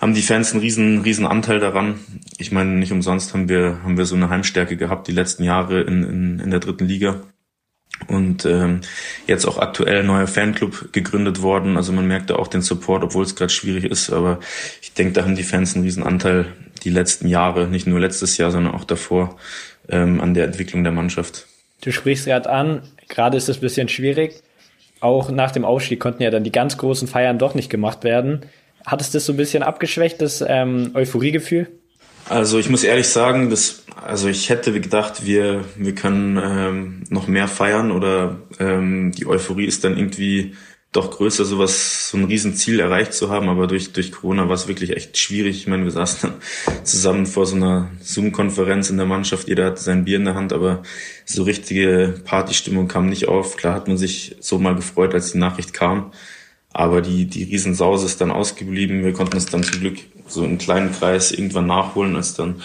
haben 0.00 0.14
die 0.14 0.22
Fans 0.22 0.52
einen 0.52 0.60
riesen, 0.60 1.00
riesen 1.02 1.26
Anteil 1.26 1.58
daran. 1.58 2.00
Ich 2.38 2.52
meine, 2.52 2.70
nicht 2.70 2.92
umsonst 2.92 3.32
haben 3.32 3.48
wir, 3.48 3.82
haben 3.82 3.96
wir 3.96 4.04
so 4.04 4.14
eine 4.14 4.28
Heimstärke 4.28 4.76
gehabt 4.76 5.08
die 5.08 5.12
letzten 5.12 5.44
Jahre 5.44 5.80
in, 5.80 6.02
in, 6.02 6.40
in 6.40 6.50
der 6.50 6.60
dritten 6.60 6.86
Liga. 6.86 7.20
Und 8.08 8.44
ähm, 8.44 8.82
jetzt 9.26 9.46
auch 9.46 9.58
aktuell 9.58 10.04
neuer 10.04 10.26
Fanclub 10.26 10.92
gegründet 10.92 11.40
worden. 11.40 11.76
Also 11.76 11.92
man 11.92 12.06
merkt 12.06 12.30
da 12.30 12.36
auch 12.36 12.48
den 12.48 12.60
Support, 12.60 13.02
obwohl 13.02 13.24
es 13.24 13.36
gerade 13.36 13.52
schwierig 13.52 13.84
ist. 13.84 14.10
Aber 14.10 14.38
ich 14.82 14.92
denke, 14.92 15.14
da 15.14 15.22
haben 15.22 15.34
die 15.34 15.42
Fans 15.42 15.74
einen 15.74 15.84
riesen 15.84 16.02
Anteil 16.02 16.46
die 16.84 16.90
letzten 16.90 17.26
Jahre, 17.26 17.66
nicht 17.66 17.86
nur 17.86 17.98
letztes 17.98 18.36
Jahr, 18.36 18.50
sondern 18.50 18.74
auch 18.74 18.84
davor, 18.84 19.36
ähm, 19.88 20.20
an 20.20 20.34
der 20.34 20.44
Entwicklung 20.44 20.84
der 20.84 20.92
Mannschaft. 20.92 21.46
Du 21.80 21.90
sprichst 21.90 22.26
gerade 22.26 22.50
an, 22.50 22.82
gerade 23.08 23.36
ist 23.36 23.48
es 23.48 23.56
ein 23.56 23.60
bisschen 23.60 23.88
schwierig. 23.88 24.42
Auch 25.00 25.30
nach 25.30 25.50
dem 25.50 25.64
Ausstieg 25.64 26.00
konnten 26.00 26.22
ja 26.22 26.30
dann 26.30 26.44
die 26.44 26.52
ganz 26.52 26.76
großen 26.78 27.08
Feiern 27.08 27.38
doch 27.38 27.54
nicht 27.54 27.70
gemacht 27.70 28.04
werden. 28.04 28.42
Hat 28.86 29.00
es 29.00 29.10
das 29.10 29.26
so 29.26 29.32
ein 29.32 29.36
bisschen 29.36 29.64
abgeschwächt, 29.64 30.22
das 30.22 30.42
ähm, 30.46 30.92
Euphoriegefühl? 30.94 31.68
Also 32.28 32.58
ich 32.58 32.70
muss 32.70 32.84
ehrlich 32.84 33.08
sagen, 33.08 33.50
dass, 33.50 33.84
also 34.00 34.28
ich 34.28 34.48
hätte 34.48 34.72
gedacht, 34.72 35.26
wir, 35.26 35.64
wir 35.76 35.94
können 35.94 36.40
ähm, 36.42 37.02
noch 37.10 37.28
mehr 37.28 37.48
feiern 37.48 37.90
oder 37.90 38.38
ähm, 38.58 39.12
die 39.12 39.26
Euphorie 39.26 39.66
ist 39.66 39.84
dann 39.84 39.96
irgendwie 39.96 40.54
doch 40.92 41.10
größer, 41.10 41.44
sowas, 41.44 42.10
so 42.10 42.16
ein 42.16 42.24
Riesenziel 42.24 42.80
erreicht 42.80 43.12
zu 43.12 43.28
haben, 43.28 43.48
aber 43.48 43.66
durch, 43.66 43.92
durch 43.92 44.12
Corona 44.12 44.48
war 44.48 44.54
es 44.54 44.66
wirklich 44.66 44.96
echt 44.96 45.18
schwierig. 45.18 45.58
Ich 45.58 45.66
meine, 45.66 45.84
wir 45.84 45.90
saßen 45.90 46.30
dann 46.30 46.84
zusammen 46.84 47.26
vor 47.26 47.46
so 47.46 47.56
einer 47.56 47.90
Zoom-Konferenz 48.00 48.88
in 48.88 48.96
der 48.96 49.06
Mannschaft, 49.06 49.46
jeder 49.48 49.66
hatte 49.66 49.82
sein 49.82 50.04
Bier 50.04 50.16
in 50.16 50.24
der 50.24 50.34
Hand, 50.34 50.52
aber 50.52 50.82
so 51.24 51.42
richtige 51.42 52.14
Partystimmung 52.24 52.88
kam 52.88 53.08
nicht 53.08 53.28
auf. 53.28 53.56
Klar 53.56 53.74
hat 53.74 53.88
man 53.88 53.98
sich 53.98 54.36
so 54.40 54.58
mal 54.58 54.74
gefreut, 54.74 55.12
als 55.12 55.32
die 55.32 55.38
Nachricht 55.38 55.74
kam, 55.74 56.12
aber 56.76 57.00
die, 57.00 57.24
die 57.24 57.44
Riesensause 57.44 58.04
ist 58.04 58.20
dann 58.20 58.30
ausgeblieben. 58.30 59.02
Wir 59.02 59.14
konnten 59.14 59.38
es 59.38 59.46
dann 59.46 59.62
zum 59.62 59.80
Glück 59.80 59.96
so 60.26 60.44
im 60.44 60.58
kleinen 60.58 60.92
Kreis 60.92 61.32
irgendwann 61.32 61.66
nachholen, 61.66 62.16
als 62.16 62.34
dann 62.34 62.62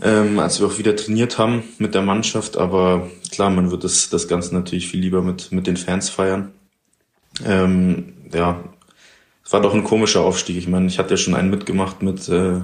ähm, 0.00 0.38
als 0.38 0.60
wir 0.60 0.66
auch 0.66 0.78
wieder 0.78 0.94
trainiert 0.96 1.38
haben 1.38 1.64
mit 1.78 1.94
der 1.94 2.02
Mannschaft. 2.02 2.56
Aber 2.56 3.10
klar, 3.30 3.50
man 3.50 3.70
wird 3.70 3.84
das, 3.84 4.08
das 4.08 4.28
Ganze 4.28 4.54
natürlich 4.54 4.88
viel 4.88 5.00
lieber 5.00 5.22
mit, 5.22 5.50
mit 5.52 5.66
den 5.66 5.76
Fans 5.76 6.10
feiern. 6.10 6.52
Ähm, 7.44 8.12
ja, 8.32 8.62
es 9.44 9.52
war 9.52 9.60
doch 9.60 9.74
ein 9.74 9.84
komischer 9.84 10.20
Aufstieg. 10.20 10.56
Ich 10.56 10.68
meine, 10.68 10.86
ich 10.86 10.98
hatte 10.98 11.10
ja 11.10 11.16
schon 11.16 11.34
einen 11.34 11.50
mitgemacht 11.50 12.02
mit 12.02 12.28
äh, 12.28 12.60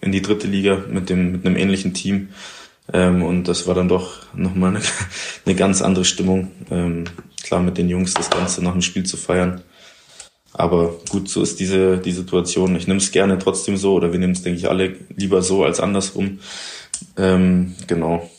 in 0.00 0.12
die 0.12 0.22
dritte 0.22 0.46
Liga 0.46 0.82
mit 0.90 1.08
dem 1.08 1.32
mit 1.32 1.46
einem 1.46 1.56
ähnlichen 1.56 1.94
Team. 1.94 2.28
Ähm, 2.92 3.22
und 3.22 3.48
das 3.48 3.66
war 3.66 3.74
dann 3.74 3.88
doch 3.88 4.34
nochmal 4.34 4.76
eine, 4.76 4.84
eine 5.46 5.54
ganz 5.54 5.80
andere 5.80 6.04
Stimmung. 6.04 6.50
Ähm, 6.70 7.04
klar, 7.42 7.62
mit 7.62 7.78
den 7.78 7.88
Jungs 7.88 8.12
das 8.12 8.28
Ganze 8.28 8.62
nach 8.62 8.72
dem 8.72 8.82
Spiel 8.82 9.04
zu 9.04 9.16
feiern. 9.16 9.62
Aber 10.56 10.94
gut, 11.10 11.28
so 11.28 11.42
ist 11.42 11.58
diese 11.58 11.98
die 11.98 12.12
Situation. 12.12 12.76
Ich 12.76 12.86
nehme 12.86 12.98
es 12.98 13.10
gerne 13.10 13.38
trotzdem 13.38 13.76
so, 13.76 13.94
oder 13.94 14.12
wir 14.12 14.20
nehmen 14.20 14.32
es, 14.32 14.42
denke 14.42 14.58
ich, 14.58 14.68
alle 14.68 14.94
lieber 15.14 15.42
so 15.42 15.64
als 15.64 15.80
andersrum. 15.80 16.38
Ähm, 17.18 17.74
genau. 17.88 18.30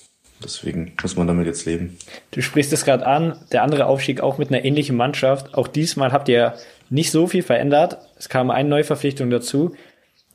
Deswegen 0.43 0.93
muss 1.01 1.17
man 1.17 1.27
damit 1.27 1.45
jetzt 1.45 1.65
leben. 1.65 1.97
Du 2.31 2.41
sprichst 2.41 2.71
es 2.71 2.85
gerade 2.85 3.05
an, 3.05 3.37
der 3.51 3.63
andere 3.63 3.87
Aufstieg 3.87 4.21
auch 4.21 4.37
mit 4.37 4.49
einer 4.49 4.63
ähnlichen 4.63 4.95
Mannschaft. 4.95 5.55
Auch 5.55 5.67
diesmal 5.67 6.11
habt 6.11 6.29
ihr 6.29 6.55
nicht 6.89 7.11
so 7.11 7.27
viel 7.27 7.43
verändert. 7.43 7.97
Es 8.17 8.29
kam 8.29 8.49
eine 8.49 8.69
Neuverpflichtung 8.69 9.29
dazu. 9.29 9.75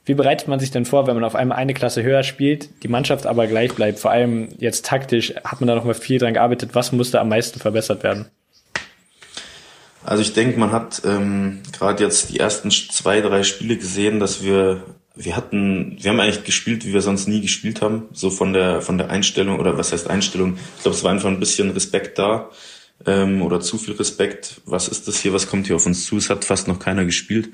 Wie 0.04 0.14
bereitet 0.14 0.48
man 0.48 0.58
sich 0.58 0.70
denn 0.70 0.84
vor, 0.84 1.06
wenn 1.06 1.14
man 1.14 1.24
auf 1.24 1.34
einmal 1.34 1.58
eine 1.58 1.74
Klasse 1.74 2.02
höher 2.02 2.24
spielt, 2.24 2.82
die 2.82 2.88
Mannschaft 2.88 3.26
aber 3.26 3.46
gleich 3.46 3.72
bleibt? 3.74 3.98
Vor 3.98 4.10
allem 4.10 4.48
jetzt 4.58 4.84
taktisch 4.84 5.34
hat 5.44 5.60
man 5.60 5.68
da 5.68 5.74
noch 5.74 5.84
mal 5.84 5.94
viel 5.94 6.18
dran 6.18 6.34
gearbeitet. 6.34 6.70
Was 6.74 6.92
musste 6.92 7.20
am 7.20 7.28
meisten 7.28 7.60
verbessert 7.60 8.02
werden? 8.02 8.26
Also 10.04 10.22
ich 10.22 10.32
denke, 10.32 10.58
man 10.58 10.72
hat 10.72 11.02
ähm, 11.04 11.60
gerade 11.72 12.02
jetzt 12.02 12.30
die 12.30 12.38
ersten 12.38 12.70
zwei, 12.70 13.20
drei 13.20 13.42
Spiele 13.42 13.76
gesehen, 13.76 14.20
dass 14.20 14.42
wir 14.42 14.82
wir 15.16 15.36
hatten, 15.36 15.98
wir 16.00 16.10
haben 16.10 16.20
eigentlich 16.20 16.44
gespielt, 16.44 16.86
wie 16.86 16.94
wir 16.94 17.02
sonst 17.02 17.28
nie 17.28 17.42
gespielt 17.42 17.82
haben, 17.82 18.08
so 18.12 18.30
von 18.30 18.52
der 18.52 18.80
von 18.80 18.96
der 18.96 19.10
Einstellung 19.10 19.58
oder 19.58 19.76
was 19.76 19.92
heißt 19.92 20.08
Einstellung. 20.08 20.56
Ich 20.76 20.82
glaube, 20.82 20.96
es 20.96 21.04
war 21.04 21.10
einfach 21.10 21.28
ein 21.28 21.40
bisschen 21.40 21.70
Respekt 21.70 22.18
da 22.18 22.50
ähm, 23.06 23.42
oder 23.42 23.60
zu 23.60 23.76
viel 23.76 23.94
Respekt. 23.94 24.60
Was 24.64 24.88
ist 24.88 25.08
das 25.08 25.20
hier? 25.20 25.32
Was 25.32 25.48
kommt 25.48 25.66
hier 25.66 25.76
auf 25.76 25.86
uns 25.86 26.06
zu? 26.06 26.16
Es 26.16 26.30
hat 26.30 26.44
fast 26.44 26.68
noch 26.68 26.78
keiner 26.78 27.04
gespielt. 27.04 27.50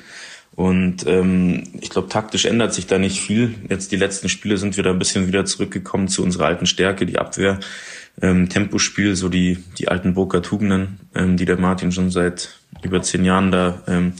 Und 0.54 1.06
ähm, 1.06 1.64
ich 1.80 1.90
glaube, 1.90 2.08
taktisch 2.08 2.46
ändert 2.46 2.72
sich 2.72 2.86
da 2.86 2.98
nicht 2.98 3.20
viel. 3.20 3.54
Jetzt 3.68 3.92
die 3.92 3.96
letzten 3.96 4.28
Spiele 4.28 4.56
sind 4.56 4.76
wir 4.76 4.84
da 4.84 4.90
ein 4.90 4.98
bisschen 4.98 5.26
wieder 5.26 5.44
zurückgekommen 5.44 6.08
zu 6.08 6.22
unserer 6.22 6.46
alten 6.46 6.66
Stärke, 6.66 7.04
die 7.04 7.18
Abwehr, 7.18 7.60
ähm, 8.22 8.48
Tempospiel, 8.48 9.16
so 9.16 9.28
die 9.28 9.58
die 9.78 9.88
alten 9.88 10.14
Burger 10.14 10.42
Tugenden, 10.42 11.00
ähm, 11.14 11.36
die 11.36 11.44
der 11.44 11.58
Martin 11.58 11.92
schon 11.92 12.10
seit 12.10 12.58
über 12.82 13.02
zehn 13.02 13.24
Jahren 13.24 13.50
da 13.50 13.82
ähm, 13.86 14.14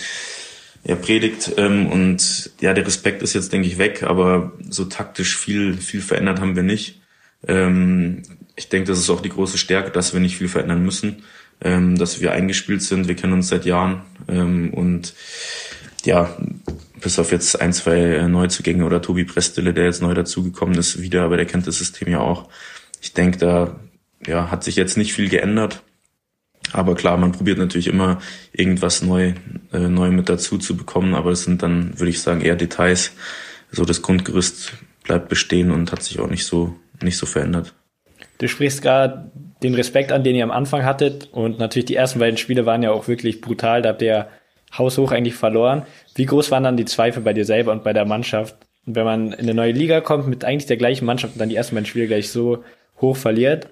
er 0.87 0.97
predigt. 0.97 1.53
Ähm, 1.57 1.89
und 1.89 2.51
ja, 2.61 2.73
der 2.73 2.87
Respekt 2.87 3.23
ist 3.23 3.35
jetzt, 3.35 3.53
denke 3.53 3.67
ich, 3.69 3.79
weg, 3.79 4.05
aber 4.05 4.53
so 4.69 4.85
taktisch 4.85 5.37
viel, 5.37 5.75
viel 5.75 6.01
verändert 6.01 6.41
haben 6.41 6.57
wir 6.57 6.63
nicht. 6.63 7.01
Ähm, 7.47 8.23
ich 8.55 8.69
denke, 8.69 8.89
das 8.89 8.99
ist 8.99 9.11
auch 9.11 9.21
die 9.21 9.29
große 9.29 9.59
Stärke, 9.59 9.91
dass 9.91 10.13
wir 10.13 10.21
nicht 10.21 10.37
viel 10.37 10.49
verändern 10.49 10.85
müssen, 10.85 11.25
ähm, 11.61 11.99
dass 11.99 12.21
wir 12.21 12.33
eingespielt 12.33 12.83
sind. 12.83 13.09
Wir 13.09 13.17
kennen 13.17 13.33
uns 13.33 13.49
seit 13.49 13.65
Jahren 13.65 14.03
ähm, 14.29 14.73
und 14.73 15.15
ja, 16.05 16.37
bis 17.01 17.19
auf 17.19 17.33
jetzt 17.33 17.61
ein, 17.61 17.73
zwei 17.73 18.25
Neuzugänge 18.29 18.85
oder 18.85 19.03
Tobi 19.03 19.25
Prestele, 19.25 19.75
der 19.75 19.87
jetzt 19.87 20.03
neu 20.03 20.15
dazugekommen 20.15 20.79
ist, 20.79 21.03
wieder, 21.03 21.25
aber 21.25 21.37
der 21.37 21.47
kennt 21.47 21.67
das 21.67 21.79
System 21.79 22.09
ja 22.09 22.21
auch. 22.21 22.49
Ich 23.03 23.13
denke, 23.13 23.39
da 23.39 23.81
ja, 24.25 24.51
hat 24.51 24.65
sich 24.65 24.77
jetzt 24.77 24.97
nicht 24.97 25.13
viel 25.13 25.29
geändert. 25.29 25.83
Aber 26.73 26.95
klar, 26.95 27.17
man 27.17 27.33
probiert 27.33 27.59
natürlich 27.59 27.87
immer 27.87 28.21
irgendwas 28.53 29.03
neu, 29.03 29.35
äh, 29.73 29.79
neu 29.79 30.11
mit 30.11 30.29
dazu 30.29 30.59
zu 30.59 30.77
bekommen, 30.77 31.15
aber 31.15 31.31
das 31.31 31.45
sind 31.45 31.63
dann, 31.63 31.99
würde 31.99 32.11
ich 32.11 32.21
sagen, 32.21 32.41
eher 32.41 32.57
Details. 32.57 33.13
So 33.71 33.85
das 33.85 34.03
Grundgerüst 34.03 34.73
bleibt 35.05 35.29
bestehen 35.29 35.71
und 35.71 35.93
hat 35.93 36.03
sich 36.03 36.19
auch 36.19 36.29
nicht 36.29 36.45
so, 36.45 36.75
nicht 37.03 37.19
so 37.19 37.27
verändert. 37.27 37.75
Du 38.39 38.49
sprichst 38.49 38.83
gerade 38.83 39.31
den 39.63 39.75
Respekt 39.75 40.13
an, 40.13 40.25
den 40.25 40.37
ihr 40.37 40.45
am 40.45 40.51
Anfang 40.51 40.85
hattet 40.85 41.29
und 41.33 41.59
natürlich 41.59 41.87
die 41.87 41.97
ersten 41.97 42.19
beiden 42.19 42.37
Spiele 42.37 42.67
waren 42.67 42.83
ja 42.83 42.91
auch 42.91 43.09
wirklich 43.09 43.41
brutal, 43.41 43.83
da 43.83 43.91
habt 43.91 44.03
ihr 44.03 44.29
haushoch 44.77 45.13
eigentlich 45.13 45.35
verloren. 45.35 45.85
Wie 46.15 46.27
groß 46.27 46.51
waren 46.51 46.65
dann 46.65 46.77
die 46.77 46.85
Zweifel 46.85 47.23
bei 47.23 47.33
dir 47.33 47.45
selber 47.45 47.73
und 47.73 47.85
bei 47.85 47.93
der 47.93 48.05
Mannschaft? 48.05 48.57
Und 48.85 48.97
wenn 48.97 49.05
man 49.05 49.33
in 49.33 49.41
eine 49.41 49.55
neue 49.55 49.73
Liga 49.73 50.01
kommt 50.01 50.29
mit 50.29 50.45
eigentlich 50.45 50.67
der 50.67 50.77
gleichen 50.77 51.07
Mannschaft 51.07 51.35
und 51.35 51.41
dann 51.41 51.49
die 51.49 51.57
ersten 51.57 51.75
beiden 51.75 51.87
Spiele 51.87 52.07
gleich 52.07 52.31
so 52.31 52.65
hoch 53.01 53.17
verliert, 53.17 53.69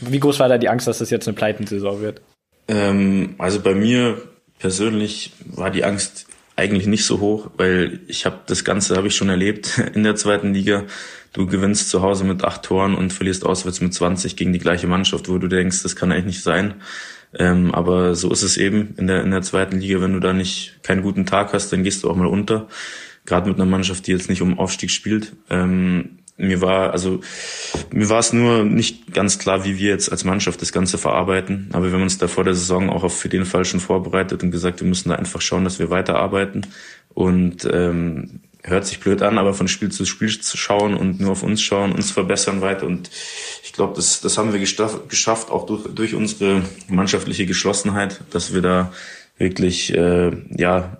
wie 0.00 0.20
groß 0.20 0.38
war 0.38 0.48
da 0.48 0.58
die 0.58 0.68
Angst, 0.68 0.86
dass 0.86 0.98
das 0.98 1.10
jetzt 1.10 1.26
eine 1.26 1.34
Pleitensaison 1.34 2.00
wird? 2.00 2.20
Ähm, 2.68 3.34
also 3.38 3.60
bei 3.60 3.74
mir 3.74 4.20
persönlich 4.58 5.32
war 5.44 5.70
die 5.70 5.84
Angst 5.84 6.26
eigentlich 6.56 6.86
nicht 6.86 7.04
so 7.04 7.20
hoch, 7.20 7.50
weil 7.58 8.00
ich 8.08 8.24
habe 8.24 8.40
das 8.46 8.64
Ganze 8.64 8.96
habe 8.96 9.08
ich 9.08 9.14
schon 9.14 9.28
erlebt 9.28 9.78
in 9.94 10.02
der 10.02 10.16
zweiten 10.16 10.54
Liga. 10.54 10.84
Du 11.32 11.46
gewinnst 11.46 11.90
zu 11.90 12.00
Hause 12.00 12.24
mit 12.24 12.44
acht 12.44 12.62
Toren 12.62 12.94
und 12.94 13.12
verlierst 13.12 13.44
auswärts 13.44 13.82
mit 13.82 13.92
20 13.92 14.36
gegen 14.36 14.54
die 14.54 14.58
gleiche 14.58 14.86
Mannschaft, 14.86 15.28
wo 15.28 15.36
du 15.36 15.48
denkst, 15.48 15.82
das 15.82 15.94
kann 15.94 16.10
eigentlich 16.10 16.24
nicht 16.24 16.42
sein. 16.42 16.74
Ähm, 17.38 17.74
aber 17.74 18.14
so 18.14 18.32
ist 18.32 18.42
es 18.42 18.56
eben 18.56 18.94
in 18.96 19.06
der 19.06 19.22
in 19.22 19.30
der 19.30 19.42
zweiten 19.42 19.78
Liga. 19.78 20.00
Wenn 20.00 20.14
du 20.14 20.20
da 20.20 20.32
nicht 20.32 20.78
keinen 20.82 21.02
guten 21.02 21.26
Tag 21.26 21.52
hast, 21.52 21.72
dann 21.72 21.82
gehst 21.82 22.02
du 22.02 22.10
auch 22.10 22.16
mal 22.16 22.26
unter. 22.26 22.68
Gerade 23.26 23.48
mit 23.50 23.58
einer 23.58 23.68
Mannschaft, 23.68 24.06
die 24.06 24.12
jetzt 24.12 24.30
nicht 24.30 24.40
um 24.40 24.58
Aufstieg 24.58 24.90
spielt. 24.90 25.32
Ähm, 25.50 26.20
mir 26.36 26.60
war, 26.60 26.92
also 26.92 27.20
mir 27.90 28.08
war 28.10 28.18
es 28.18 28.32
nur 28.32 28.64
nicht 28.64 29.12
ganz 29.14 29.38
klar, 29.38 29.64
wie 29.64 29.78
wir 29.78 29.90
jetzt 29.90 30.12
als 30.12 30.24
Mannschaft 30.24 30.60
das 30.60 30.72
Ganze 30.72 30.98
verarbeiten. 30.98 31.70
Aber 31.72 31.86
wir 31.86 31.92
haben 31.92 32.02
uns 32.02 32.18
da 32.18 32.28
vor 32.28 32.44
der 32.44 32.54
Saison 32.54 32.90
auch 32.90 33.04
auf 33.04 33.18
für 33.18 33.28
den 33.28 33.46
Fall 33.46 33.64
schon 33.64 33.80
vorbereitet 33.80 34.42
und 34.42 34.50
gesagt, 34.50 34.80
wir 34.80 34.88
müssen 34.88 35.08
da 35.08 35.14
einfach 35.14 35.40
schauen, 35.40 35.64
dass 35.64 35.78
wir 35.78 35.90
weiterarbeiten. 35.90 36.66
Und 37.14 37.66
ähm, 37.72 38.40
hört 38.62 38.86
sich 38.86 39.00
blöd 39.00 39.22
an, 39.22 39.38
aber 39.38 39.54
von 39.54 39.68
Spiel 39.68 39.90
zu 39.90 40.04
Spiel 40.04 40.38
zu 40.40 40.56
schauen 40.56 40.94
und 40.94 41.20
nur 41.20 41.30
auf 41.32 41.42
uns 41.42 41.62
schauen, 41.62 41.92
uns 41.92 42.10
verbessern 42.10 42.60
weiter. 42.60 42.86
Und 42.86 43.10
ich 43.64 43.72
glaube, 43.72 43.94
das, 43.94 44.20
das 44.20 44.36
haben 44.36 44.52
wir 44.52 44.60
geschafft, 44.60 45.50
auch 45.50 45.66
durch, 45.66 45.84
durch 45.94 46.14
unsere 46.14 46.62
mannschaftliche 46.88 47.46
Geschlossenheit, 47.46 48.20
dass 48.30 48.52
wir 48.52 48.60
da 48.60 48.92
wirklich 49.38 49.94
äh, 49.94 50.32
ja 50.56 50.98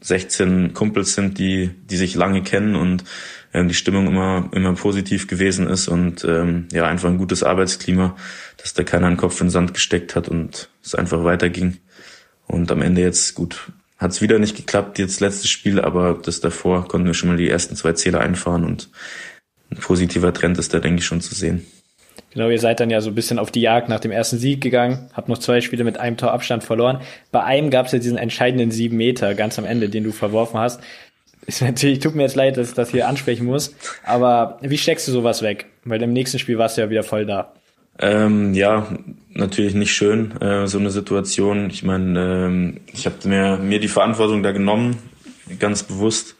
16 0.00 0.74
Kumpels 0.74 1.14
sind, 1.14 1.38
die 1.38 1.70
die 1.90 1.96
sich 1.96 2.14
lange 2.14 2.42
kennen 2.42 2.76
und 2.76 3.04
ähm, 3.56 3.68
die 3.68 3.74
Stimmung 3.74 4.06
immer, 4.06 4.48
immer 4.52 4.74
positiv 4.74 5.26
gewesen 5.26 5.66
ist 5.68 5.88
und 5.88 6.24
ähm, 6.24 6.68
ja, 6.72 6.86
einfach 6.86 7.08
ein 7.08 7.18
gutes 7.18 7.42
Arbeitsklima, 7.42 8.14
dass 8.58 8.74
da 8.74 8.84
keiner 8.84 9.06
einen 9.06 9.16
Kopf 9.16 9.40
in 9.40 9.46
den 9.46 9.50
Sand 9.52 9.74
gesteckt 9.74 10.14
hat 10.14 10.28
und 10.28 10.68
es 10.84 10.94
einfach 10.94 11.24
weiterging. 11.24 11.78
Und 12.46 12.70
am 12.70 12.82
Ende 12.82 13.00
jetzt 13.00 13.34
gut, 13.34 13.72
hat 13.98 14.10
es 14.10 14.20
wieder 14.20 14.38
nicht 14.38 14.56
geklappt, 14.56 14.98
jetzt 14.98 15.20
letztes 15.20 15.48
Spiel, 15.48 15.80
aber 15.80 16.20
das 16.22 16.40
davor 16.40 16.86
konnten 16.86 17.06
wir 17.06 17.14
schon 17.14 17.30
mal 17.30 17.38
die 17.38 17.48
ersten 17.48 17.76
zwei 17.76 17.92
Zähler 17.92 18.20
einfahren 18.20 18.64
und 18.64 18.90
ein 19.70 19.78
positiver 19.78 20.32
Trend 20.32 20.58
ist 20.58 20.74
da, 20.74 20.78
denke 20.78 21.00
ich, 21.00 21.06
schon 21.06 21.22
zu 21.22 21.34
sehen. 21.34 21.66
Genau, 22.36 22.50
ihr 22.50 22.58
seid 22.58 22.80
dann 22.80 22.90
ja 22.90 23.00
so 23.00 23.08
ein 23.08 23.14
bisschen 23.14 23.38
auf 23.38 23.50
die 23.50 23.62
Jagd 23.62 23.88
nach 23.88 24.00
dem 24.00 24.10
ersten 24.10 24.36
Sieg 24.36 24.60
gegangen, 24.60 25.08
habt 25.14 25.30
noch 25.30 25.38
zwei 25.38 25.62
Spiele 25.62 25.84
mit 25.84 25.98
einem 25.98 26.18
Tor 26.18 26.32
Abstand 26.32 26.64
verloren. 26.64 27.00
Bei 27.32 27.42
einem 27.42 27.70
gab 27.70 27.86
es 27.86 27.92
ja 27.92 27.98
diesen 27.98 28.18
entscheidenden 28.18 28.70
sieben 28.70 28.98
Meter 28.98 29.34
ganz 29.34 29.58
am 29.58 29.64
Ende, 29.64 29.88
den 29.88 30.04
du 30.04 30.12
verworfen 30.12 30.60
hast. 30.60 30.82
Ist 31.46 31.62
natürlich, 31.62 32.00
tut 32.00 32.14
mir 32.14 32.22
jetzt 32.22 32.34
leid, 32.34 32.56
dass 32.56 32.70
ich 32.70 32.74
das 32.74 32.90
hier 32.90 33.08
ansprechen 33.08 33.46
muss, 33.46 33.74
aber 34.04 34.58
wie 34.62 34.78
steckst 34.78 35.06
du 35.06 35.12
sowas 35.12 35.42
weg? 35.42 35.66
Weil 35.84 36.02
im 36.02 36.12
nächsten 36.12 36.40
Spiel 36.40 36.58
warst 36.58 36.76
du 36.76 36.80
ja 36.80 36.90
wieder 36.90 37.04
voll 37.04 37.24
da. 37.24 37.52
Ähm, 37.98 38.52
ja, 38.52 38.88
natürlich 39.32 39.74
nicht 39.74 39.92
schön, 39.92 40.38
äh, 40.40 40.66
so 40.66 40.78
eine 40.78 40.90
Situation. 40.90 41.70
Ich 41.70 41.82
meine, 41.82 42.46
ähm, 42.46 42.80
ich 42.92 43.06
habe 43.06 43.16
mir, 43.28 43.56
mir 43.58 43.80
die 43.80 43.88
Verantwortung 43.88 44.42
da 44.42 44.52
genommen, 44.52 44.98
ganz 45.58 45.82
bewusst. 45.82 46.36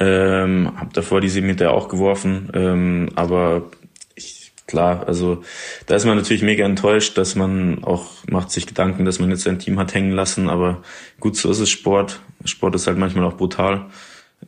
Ähm, 0.00 0.72
habe 0.76 0.90
davor 0.92 1.20
die 1.20 1.28
7 1.28 1.46
Meter 1.46 1.72
auch 1.72 1.88
geworfen, 1.88 2.50
ähm, 2.52 3.08
aber 3.14 3.70
ich, 4.14 4.52
klar, 4.66 5.04
also 5.06 5.42
da 5.86 5.94
ist 5.94 6.04
man 6.04 6.16
natürlich 6.16 6.42
mega 6.42 6.64
enttäuscht, 6.66 7.16
dass 7.16 7.34
man 7.34 7.82
auch 7.84 8.10
macht 8.28 8.50
sich 8.50 8.66
Gedanken, 8.66 9.06
dass 9.06 9.18
man 9.18 9.30
jetzt 9.30 9.44
sein 9.44 9.58
Team 9.58 9.78
hat 9.78 9.94
hängen 9.94 10.12
lassen, 10.12 10.50
aber 10.50 10.82
gut, 11.20 11.36
so 11.36 11.50
ist 11.50 11.60
es 11.60 11.70
Sport. 11.70 12.20
Sport 12.44 12.74
ist 12.74 12.86
halt 12.86 12.98
manchmal 12.98 13.24
auch 13.24 13.36
brutal. 13.36 13.86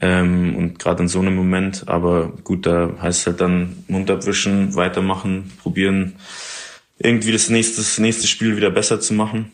Ähm, 0.01 0.57
und 0.57 0.79
gerade 0.79 1.03
in 1.03 1.09
so 1.09 1.21
einem 1.21 1.35
Moment, 1.35 1.89
aber 1.89 2.33
gut, 2.45 2.67
da 2.67 2.91
heißt 3.01 3.21
es 3.21 3.27
halt 3.27 3.41
dann 3.41 3.85
Mund 3.89 4.11
abwischen, 4.11 4.75
weitermachen, 4.75 5.51
probieren, 5.63 6.15
irgendwie 6.99 7.33
das 7.33 7.49
nächste, 7.49 8.03
nächste 8.03 8.27
Spiel 8.27 8.57
wieder 8.57 8.71
besser 8.71 9.01
zu 9.01 9.15
machen. 9.15 9.53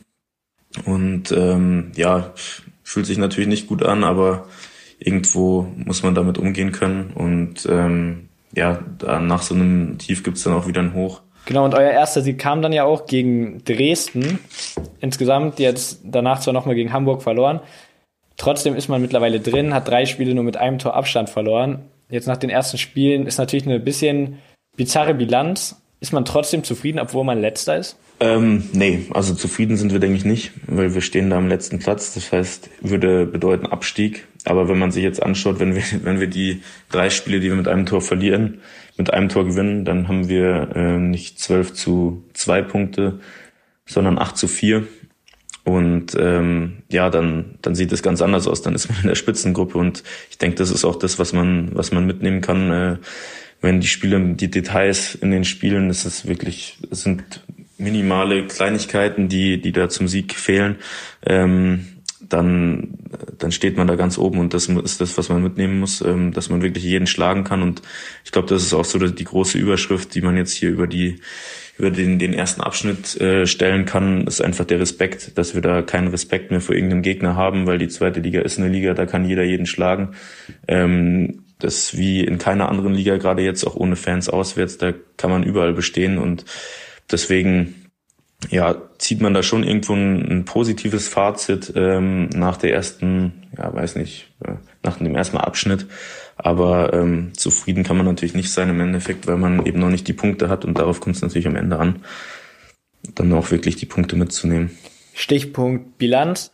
Und 0.85 1.33
ähm, 1.33 1.93
ja, 1.97 2.33
fühlt 2.83 3.07
sich 3.07 3.19
natürlich 3.19 3.49
nicht 3.49 3.67
gut 3.67 3.83
an, 3.83 4.05
aber 4.05 4.47
irgendwo 4.99 5.73
muss 5.77 6.03
man 6.03 6.15
damit 6.15 6.39
umgehen 6.39 6.73
können. 6.73 7.13
Und 7.15 7.67
ähm, 7.71 8.29
ja, 8.53 8.81
nach 9.21 9.43
so 9.43 9.55
einem 9.55 9.99
Tief 9.99 10.23
gibt's 10.23 10.43
dann 10.43 10.55
auch 10.55 10.67
wieder 10.67 10.81
ein 10.81 10.95
Hoch. 10.95 11.23
Genau, 11.47 11.65
und 11.65 11.75
euer 11.75 11.91
erster 11.91 12.23
Sieg 12.23 12.39
kam 12.39 12.61
dann 12.61 12.73
ja 12.73 12.85
auch 12.85 13.07
gegen 13.07 13.63
Dresden. 13.65 14.41
Insgesamt 15.01 15.61
jetzt 15.61 16.01
danach 16.03 16.41
zwar 16.41 16.53
nochmal 16.53 16.75
gegen 16.75 16.93
Hamburg 16.93 17.23
verloren. 17.23 17.61
Trotzdem 18.37 18.75
ist 18.75 18.89
man 18.89 19.01
mittlerweile 19.01 19.41
drin, 19.41 19.75
hat 19.75 19.89
drei 19.89 20.07
Spiele 20.07 20.35
nur 20.35 20.45
mit 20.45 20.57
einem 20.57 20.79
Tor 20.79 20.95
Abstand 20.95 21.31
verloren. 21.31 21.87
Jetzt 22.09 22.27
nach 22.27 22.37
den 22.37 22.51
ersten 22.51 22.79
Spielen 22.79 23.27
ist 23.27 23.39
natürlich 23.39 23.67
eine 23.67 23.81
bisschen 23.81 24.39
bizarre 24.77 25.15
Bilanz. 25.15 25.81
Ist 25.99 26.13
man 26.13 26.27
trotzdem 26.27 26.63
zufrieden, 26.63 26.99
obwohl 26.99 27.25
man 27.25 27.41
letzter 27.41 27.79
ist? 27.79 27.97
Ähm, 28.21 28.65
nee, 28.73 29.07
also 29.13 29.35
zufrieden 29.35 29.77
sind 29.77 29.93
wir, 29.93 29.99
denke 29.99 30.17
ich, 30.17 30.25
nicht, 30.25 30.53
weil 30.67 30.95
wir 30.95 31.01
stehen 31.01 31.31
da 31.31 31.37
am 31.37 31.49
letzten 31.49 31.79
Platz. 31.79 32.15
Das 32.15 32.33
heißt, 32.33 32.71
würde 32.81 33.27
bedeuten 33.27 33.67
Abstieg. 33.67 34.27
Aber 34.45 34.69
wenn 34.69 34.79
man 34.79 34.91
sich 34.91 35.03
jetzt 35.03 35.23
anschaut, 35.23 35.59
wenn 35.59 35.75
wir, 35.75 35.83
wenn 36.03 36.21
wir 36.21 36.27
die 36.27 36.63
drei 36.91 37.11
Spiele, 37.11 37.41
die 37.41 37.49
wir 37.49 37.57
mit 37.57 37.69
einem 37.69 37.87
Tor 37.87 38.03
verlieren, 38.03 38.61
mit 38.97 39.13
einem 39.13 39.29
Tor 39.29 39.47
gewinnen, 39.47 39.85
dann 39.85 40.09
haben 40.09 40.29
wir 40.29 40.71
äh, 40.75 40.99
nicht 40.99 41.39
zwölf 41.41 41.75
zu 41.75 42.25
zwei 42.33 42.63
Punkte, 42.63 43.21
sondern 43.87 44.19
acht 44.19 44.37
zu 44.37 44.49
vier. 44.49 44.87
Und 45.67 46.17
ähm, 46.17 46.85
ja, 46.89 47.11
dann, 47.11 47.57
dann 47.61 47.75
sieht 47.75 47.91
es 47.91 48.01
ganz 48.01 48.23
anders 48.23 48.47
aus. 48.47 48.63
Dann 48.63 48.77
ist 48.77 48.89
man 48.89 49.01
in 49.03 49.09
der 49.09 49.17
Spitzengruppe 49.17 49.77
und 49.77 50.05
ich 50.31 50.39
denke, 50.39 50.57
das 50.57 50.71
ist 50.71 50.85
auch 50.85 50.95
das, 50.95 51.19
was 51.19 51.33
man, 51.33 51.75
was 51.75 51.91
man 51.91 52.07
mitnehmen 52.07 52.41
kann. 52.41 52.71
Äh, 52.71 52.97
wenn 53.61 53.81
die 53.81 53.89
Spiele, 53.89 54.21
die 54.35 54.49
Details 54.49 55.17
in 55.17 55.33
den 55.33 55.43
Spielen, 55.43 55.89
das 55.89 56.07
ist 56.07 56.29
wirklich, 56.29 56.79
es 56.89 57.03
sind 57.03 57.43
minimale 57.79 58.47
Kleinigkeiten, 58.47 59.29
die, 59.29 59.61
die 59.61 59.73
da 59.73 59.89
zum 59.89 60.07
Sieg 60.07 60.37
fehlen, 60.37 60.77
ähm, 61.25 61.89
dann, 62.21 62.95
dann 63.37 63.51
steht 63.51 63.77
man 63.77 63.89
da 63.89 63.97
ganz 63.97 64.19
oben 64.19 64.39
und 64.39 64.55
das 64.55 64.69
ist 64.69 65.01
das, 65.01 65.19
was 65.19 65.29
man 65.31 65.43
mitnehmen 65.43 65.81
muss, 65.81 66.01
ähm, 66.01 66.33
dass 66.33 66.49
man 66.49 66.63
wirklich 66.63 66.85
jeden 66.85 67.09
schlagen 67.09 67.43
kann 67.43 67.63
und 67.63 67.83
ich 68.25 68.31
glaube, 68.31 68.49
das 68.49 68.63
ist 68.63 68.73
auch 68.73 68.85
so 68.85 68.99
die 68.99 69.25
große 69.25 69.59
Überschrift, 69.59 70.15
die 70.15 70.21
man 70.21 70.37
jetzt 70.37 70.53
hier 70.53 70.71
über 70.71 70.87
die 70.87 71.21
über 71.79 71.91
den, 71.91 72.19
den 72.19 72.33
ersten 72.33 72.61
Abschnitt 72.61 73.21
äh, 73.21 73.47
stellen 73.47 73.85
kann, 73.85 74.27
ist 74.27 74.41
einfach 74.41 74.65
der 74.65 74.81
Respekt, 74.81 75.37
dass 75.37 75.55
wir 75.55 75.61
da 75.61 75.83
keinen 75.83 76.09
Respekt 76.09 76.51
mehr 76.51 76.61
vor 76.61 76.75
irgendeinem 76.75 77.03
Gegner 77.03 77.37
haben, 77.37 77.67
weil 77.67 77.79
die 77.79 77.89
zweite 77.89 78.21
Liga 78.21 78.41
ist 78.41 78.59
eine 78.59 78.69
Liga, 78.69 78.95
da 78.95 79.07
kann 79.07 79.29
jeder 79.29 79.45
jeden 79.45 79.67
schlagen. 79.67 80.15
Ähm, 80.67 81.45
das 81.59 81.97
wie 81.97 82.23
in 82.23 82.39
keiner 82.39 82.69
anderen 82.69 82.95
Liga, 82.95 83.17
gerade 83.17 83.43
jetzt 83.43 83.67
auch 83.67 83.77
ohne 83.77 83.97
Fans 83.97 84.29
auswärts, 84.29 84.79
da 84.79 84.93
kann 85.17 85.31
man 85.31 85.43
überall 85.43 85.73
bestehen 85.73 86.19
und 86.19 86.45
deswegen 87.11 87.87
ja, 88.51 88.77
zieht 88.99 89.21
man 89.21 89.35
da 89.35 89.43
schon 89.43 89.65
irgendwo 89.65 89.95
ein, 89.95 90.31
ein 90.31 90.45
positives 90.45 91.09
Fazit 91.09 91.73
ähm, 91.75 92.29
nach 92.31 92.57
der 92.59 92.75
ersten, 92.75 93.49
ja, 93.57 93.73
weiß 93.73 93.97
nicht, 93.97 94.33
äh, 94.45 94.53
nach 94.83 94.99
dem 94.99 95.15
ersten 95.15 95.39
Abschnitt. 95.39 95.87
Aber 96.37 96.93
ähm, 96.93 97.33
zufrieden 97.35 97.83
kann 97.83 97.97
man 97.97 98.07
natürlich 98.07 98.35
nicht 98.35 98.53
sein 98.53 98.69
im 98.69 98.81
Endeffekt, 98.81 99.27
weil 99.27 99.39
man 99.39 99.65
eben 99.65 99.81
noch 99.81 99.89
nicht 99.89 100.07
die 100.07 100.13
Punkte 100.13 100.49
hat 100.49 100.65
und 100.65 100.79
darauf 100.79 101.01
kommt 101.01 101.17
es 101.17 101.23
natürlich 101.23 101.47
am 101.47 101.57
Ende 101.57 101.79
an, 101.79 102.03
dann 103.15 103.33
auch 103.33 103.51
wirklich 103.51 103.77
die 103.77 103.87
Punkte 103.87 104.17
mitzunehmen. 104.17 104.77
Stichpunkt 105.15 105.97
Bilanz. 105.97 106.53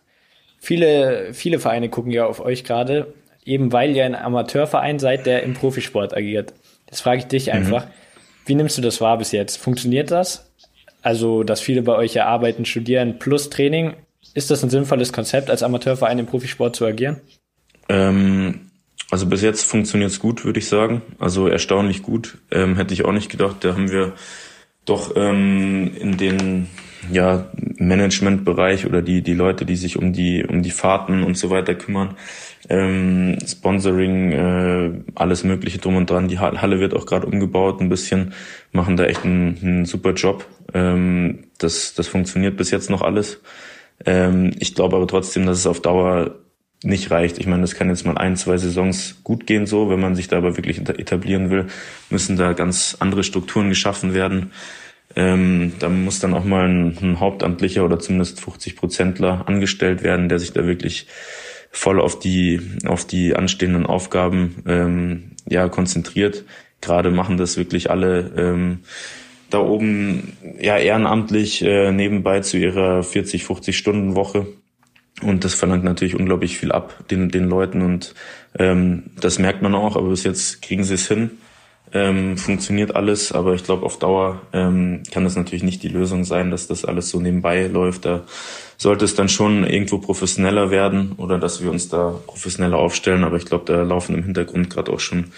Viele, 0.61 1.35
viele 1.35 1.59
Vereine 1.59 1.89
gucken 1.89 2.13
ja 2.13 2.27
auf 2.27 2.39
euch 2.39 2.63
gerade 2.63 3.13
eben 3.45 3.73
weil 3.73 3.97
ihr 3.97 4.05
ein 4.05 4.15
Amateurverein 4.15 4.99
seid, 4.99 5.27
der 5.27 5.43
im 5.43 5.55
Profisport 5.55 6.17
agiert. 6.17 6.55
Das 6.87 7.01
frage 7.01 7.19
ich 7.19 7.27
dich 7.27 7.47
mhm. 7.47 7.53
einfach. 7.53 7.87
Mhm. 7.87 7.91
Wie 8.47 8.55
nimmst 8.55 8.79
du 8.79 8.83
das 8.83 9.01
wahr 9.01 9.19
bis 9.19 9.33
jetzt? 9.33 9.57
Funktioniert 9.57 10.11
das? 10.11 10.51
Also, 11.01 11.43
dass 11.43 11.61
viele 11.61 11.83
bei 11.83 11.95
euch 11.95 12.15
ja 12.15 12.27
arbeiten, 12.27 12.65
studieren 12.65 13.19
plus 13.19 13.51
Training. 13.51 13.95
Ist 14.35 14.51
das 14.51 14.63
ein 14.63 14.71
sinnvolles 14.71 15.13
Konzept, 15.13 15.51
als 15.51 15.63
Amateurverein 15.63 16.19
im 16.19 16.27
Profisport 16.27 16.77
zu 16.77 16.87
agieren? 16.87 17.21
Ähm, 17.89 18.71
also 19.13 19.27
bis 19.27 19.43
jetzt 19.43 19.67
funktioniert 19.67 20.11
es 20.11 20.21
gut, 20.21 20.47
würde 20.47 20.59
ich 20.59 20.69
sagen. 20.69 21.03
Also 21.19 21.47
erstaunlich 21.47 22.03
gut. 22.03 22.39
Ähm, 22.51 22.77
hätte 22.77 22.95
ich 22.95 23.05
auch 23.05 23.13
nicht 23.13 23.31
gedacht. 23.31 23.57
Da 23.61 23.75
haben 23.75 23.91
wir 23.91 24.15
doch 24.87 25.13
ähm, 25.17 25.91
in 26.01 26.17
den 26.17 26.69
ja, 27.11 27.51
Managementbereich 27.77 28.87
oder 28.87 29.03
die, 29.03 29.21
die 29.21 29.35
Leute, 29.35 29.67
die 29.67 29.77
sich 29.77 29.99
um 29.99 30.15
die, 30.15 30.47
um 30.47 30.63
die 30.63 30.71
Fahrten 30.71 31.25
und 31.25 31.37
so 31.37 31.51
weiter 31.51 31.75
kümmern, 31.75 32.17
ähm, 32.71 33.37
Sponsoring, 33.47 34.33
äh, 34.33 34.91
alles 35.15 35.45
Mögliche 35.45 35.77
drum 35.77 35.97
und 35.97 36.09
dran. 36.09 36.29
Die 36.29 36.39
Halle 36.39 36.81
wird 36.81 36.95
auch 36.95 37.05
gerade 37.05 37.27
umgebaut, 37.27 37.83
ein 37.83 37.91
bisschen, 37.91 38.33
machen 38.73 38.97
da 38.97 39.05
echt 39.05 39.27
einen, 39.27 39.59
einen 39.61 39.85
super 39.85 40.15
Job. 40.15 40.47
Ähm, 40.73 41.49
das, 41.59 41.93
das 41.93 42.09
funktioniert 42.09 42.57
bis 42.57 42.71
jetzt 42.71 42.89
noch 42.89 43.03
alles. 43.03 43.43
Ähm, 44.07 44.53
ich 44.59 44.75
glaube 44.75 44.97
aber 44.97 45.07
trotzdem, 45.07 45.45
dass 45.45 45.59
es 45.59 45.67
auf 45.67 45.83
Dauer 45.83 46.42
nicht 46.83 47.11
reicht. 47.11 47.39
Ich 47.39 47.47
meine, 47.47 47.63
das 47.63 47.75
kann 47.75 47.89
jetzt 47.89 48.05
mal 48.05 48.19
ein, 48.19 48.37
zwei 48.37 48.57
Saisons 48.57 49.21
gut 49.23 49.47
gehen 49.47 49.67
so. 49.67 49.91
Wenn 49.91 50.01
man 50.01 50.15
sich 50.15 50.29
da 50.29 50.39
aber 50.39 50.57
wirklich 50.57 50.79
etablieren 50.79 51.51
will, 51.51 51.67
müssen 52.11 52.37
da 52.37 52.53
ganz 52.53 52.97
andere 52.99 53.25
Strukturen 53.25 53.69
geschaffen 53.69 54.15
werden. 54.15 54.53
Ähm, 55.15 55.73
da 55.79 55.89
muss 55.89 56.21
dann 56.21 56.35
auch 56.35 56.45
mal 56.45 56.69
ein, 56.69 56.99
ein 57.01 57.21
Hauptamtlicher 57.21 57.85
oder 57.85 57.99
zumindest 57.99 58.41
50 58.41 58.77
Prozentler 58.77 59.45
angestellt 59.47 60.03
werden, 60.03 60.29
der 60.29 60.39
sich 60.39 60.53
da 60.53 60.67
wirklich 60.67 61.07
voll 61.71 62.01
auf 62.01 62.19
die 62.19 62.61
auf 62.87 63.07
die 63.07 63.35
anstehenden 63.35 63.87
Aufgaben 63.87 64.63
ähm, 64.67 65.31
ja 65.49 65.69
konzentriert. 65.69 66.45
Gerade 66.81 67.11
machen 67.11 67.37
das 67.37 67.57
wirklich 67.57 67.91
alle 67.91 68.33
ähm, 68.37 68.81
da 69.51 69.61
oben 69.61 70.37
ja 70.61 70.79
ehrenamtlich 70.79 71.63
äh, 71.63 71.93
nebenbei 71.93 72.41
zu 72.41 72.59
ihrer 72.59 73.03
40 73.03 73.45
50 73.45 73.77
Stunden 73.77 74.15
Woche 74.15 74.47
und 75.21 75.45
das 75.45 75.55
verlangt 75.55 75.85
natürlich 75.85 76.15
unglaublich 76.15 76.59
viel 76.59 76.73
ab 76.73 77.05
den 77.11 77.29
den 77.29 77.49
Leuten 77.49 77.83
und 77.83 78.15
ähm, 78.59 79.05
das 79.21 79.39
merkt 79.39 79.63
man 79.63 79.75
auch. 79.75 79.97
Aber 79.97 80.09
bis 80.09 80.25
jetzt 80.25 80.63
kriegen 80.63 80.85
sie 80.85 80.95
es 80.95 81.07
hin 81.07 81.33
ähm, 81.95 82.39
funktioniert 82.39 82.97
alles, 82.97 83.33
aber 83.33 83.55
ich 83.55 83.65
glaube, 83.65 83.85
auf 83.85 83.99
Dauer 83.99 84.41
ähm, 84.53 85.03
kann 85.11 85.25
das 85.25 85.37
natürlich 85.37 85.63
nicht 85.63 85.83
die 85.83 85.89
Lösung 85.89 86.25
sein, 86.25 86.51
dass 86.51 86.67
das 86.67 86.85
alles 86.85 87.11
so 87.11 87.21
nebenbei 87.21 87.67
läuft. 87.67 88.07
Da 88.07 88.23
sollte 88.79 89.05
es 89.05 89.15
dann 89.15 89.29
schon 89.29 89.65
irgendwo 89.65 89.99
professioneller 89.99 90.71
werden 90.71 91.13
oder 91.19 91.39
dass 91.39 91.63
wir 91.63 91.71
uns 91.71 91.89
da 91.89 92.19
professioneller 92.27 92.79
aufstellen. 92.79 93.25
Aber 93.25 93.37
ich 93.37 93.45
glaube, 93.45 93.65
da 93.67 93.83
laufen 93.83 94.15
im 94.15 94.25
Hintergrund 94.25 94.71
gerade 94.71 94.91
auch 94.91 95.01
schon 95.01 95.33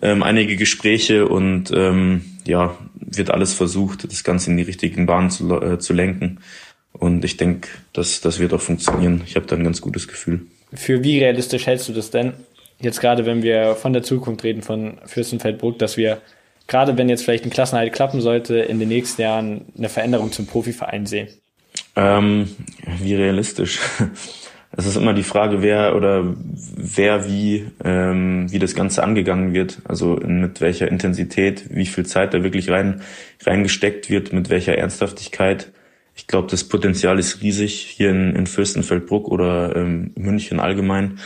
ähm, 0.00 0.22
einige 0.22 0.56
Gespräche 0.56 1.26
und 1.26 1.72
ähm, 1.74 2.24
ja, 2.46 2.76
wird 2.94 3.30
alles 3.30 3.52
versucht, 3.52 4.10
das 4.10 4.22
Ganze 4.22 4.50
in 4.50 4.56
die 4.56 4.62
richtigen 4.62 5.06
Bahnen 5.06 5.30
zu, 5.30 5.60
äh, 5.60 5.78
zu 5.80 5.92
lenken. 5.92 6.38
Und 6.98 7.24
ich 7.24 7.36
denke, 7.36 7.68
das, 7.92 8.20
das 8.20 8.38
wird 8.38 8.52
auch 8.52 8.60
funktionieren. 8.60 9.22
Ich 9.26 9.36
habe 9.36 9.46
da 9.46 9.56
ein 9.56 9.64
ganz 9.64 9.80
gutes 9.80 10.08
Gefühl. 10.08 10.42
Für 10.74 11.02
wie 11.02 11.18
realistisch 11.18 11.66
hältst 11.66 11.88
du 11.88 11.92
das 11.92 12.10
denn? 12.10 12.34
jetzt 12.80 13.00
gerade, 13.00 13.26
wenn 13.26 13.42
wir 13.42 13.74
von 13.74 13.92
der 13.92 14.02
Zukunft 14.02 14.44
reden 14.44 14.62
von 14.62 14.98
Fürstenfeldbruck, 15.04 15.78
dass 15.78 15.96
wir 15.96 16.20
gerade 16.66 16.96
wenn 16.98 17.08
jetzt 17.08 17.24
vielleicht 17.24 17.44
ein 17.44 17.50
Klassenhalt 17.50 17.92
klappen 17.92 18.20
sollte, 18.20 18.58
in 18.58 18.78
den 18.78 18.88
nächsten 18.88 19.22
Jahren 19.22 19.66
eine 19.76 19.88
Veränderung 19.88 20.32
zum 20.32 20.46
Profiverein 20.46 21.06
sehen? 21.06 21.28
Ähm, 21.96 22.48
wie 23.00 23.14
realistisch? 23.14 23.80
Es 24.70 24.84
ist 24.84 24.96
immer 24.96 25.14
die 25.14 25.22
Frage, 25.22 25.62
wer 25.62 25.96
oder 25.96 26.36
wer 26.76 27.26
wie 27.26 27.66
ähm, 27.82 28.52
wie 28.52 28.58
das 28.58 28.74
Ganze 28.74 29.02
angegangen 29.02 29.54
wird. 29.54 29.78
Also 29.84 30.20
mit 30.22 30.60
welcher 30.60 30.88
Intensität, 30.88 31.64
wie 31.70 31.86
viel 31.86 32.04
Zeit 32.04 32.34
da 32.34 32.42
wirklich 32.44 32.68
rein 32.68 33.00
reingesteckt 33.44 34.10
wird, 34.10 34.34
mit 34.34 34.50
welcher 34.50 34.76
Ernsthaftigkeit. 34.76 35.72
Ich 36.18 36.26
glaube, 36.26 36.48
das 36.50 36.64
Potenzial 36.64 37.18
ist 37.20 37.42
riesig 37.42 37.74
hier 37.96 38.10
in, 38.10 38.34
in 38.34 38.48
Fürstenfeldbruck 38.48 39.28
oder 39.28 39.76
ähm, 39.76 40.10
München 40.16 40.58
allgemein, 40.58 41.20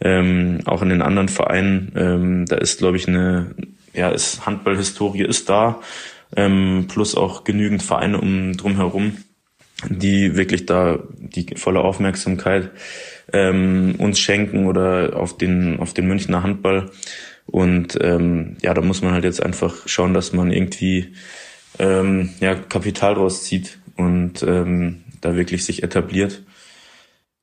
ähm, 0.00 0.60
auch 0.64 0.80
in 0.80 0.88
den 0.88 1.02
anderen 1.02 1.28
Vereinen. 1.28 1.92
Ähm, 1.94 2.46
da 2.46 2.56
ist, 2.56 2.78
glaube 2.78 2.96
ich, 2.96 3.06
eine, 3.06 3.54
ja, 3.92 4.08
ist 4.08 4.46
Handballhistorie 4.46 5.24
ist 5.24 5.50
da, 5.50 5.80
ähm, 6.34 6.86
plus 6.88 7.14
auch 7.14 7.44
genügend 7.44 7.82
Vereine 7.82 8.18
um 8.18 8.56
drumherum, 8.56 9.18
die 9.90 10.34
wirklich 10.34 10.64
da 10.64 10.98
die 11.18 11.54
volle 11.56 11.80
Aufmerksamkeit 11.80 12.70
ähm, 13.32 13.96
uns 13.98 14.18
schenken 14.18 14.66
oder 14.66 15.14
auf 15.14 15.36
den 15.36 15.78
auf 15.78 15.92
den 15.92 16.08
Münchner 16.08 16.42
Handball. 16.42 16.90
Und 17.44 17.98
ähm, 18.00 18.56
ja, 18.62 18.72
da 18.72 18.80
muss 18.80 19.02
man 19.02 19.12
halt 19.12 19.24
jetzt 19.24 19.42
einfach 19.42 19.86
schauen, 19.86 20.14
dass 20.14 20.32
man 20.32 20.50
irgendwie 20.50 21.12
ähm, 21.78 22.30
ja, 22.40 22.54
Kapital 22.54 23.14
draus 23.14 23.44
zieht 23.44 23.77
und 23.98 24.42
ähm, 24.42 25.02
da 25.20 25.36
wirklich 25.36 25.64
sich 25.64 25.82
etabliert. 25.82 26.42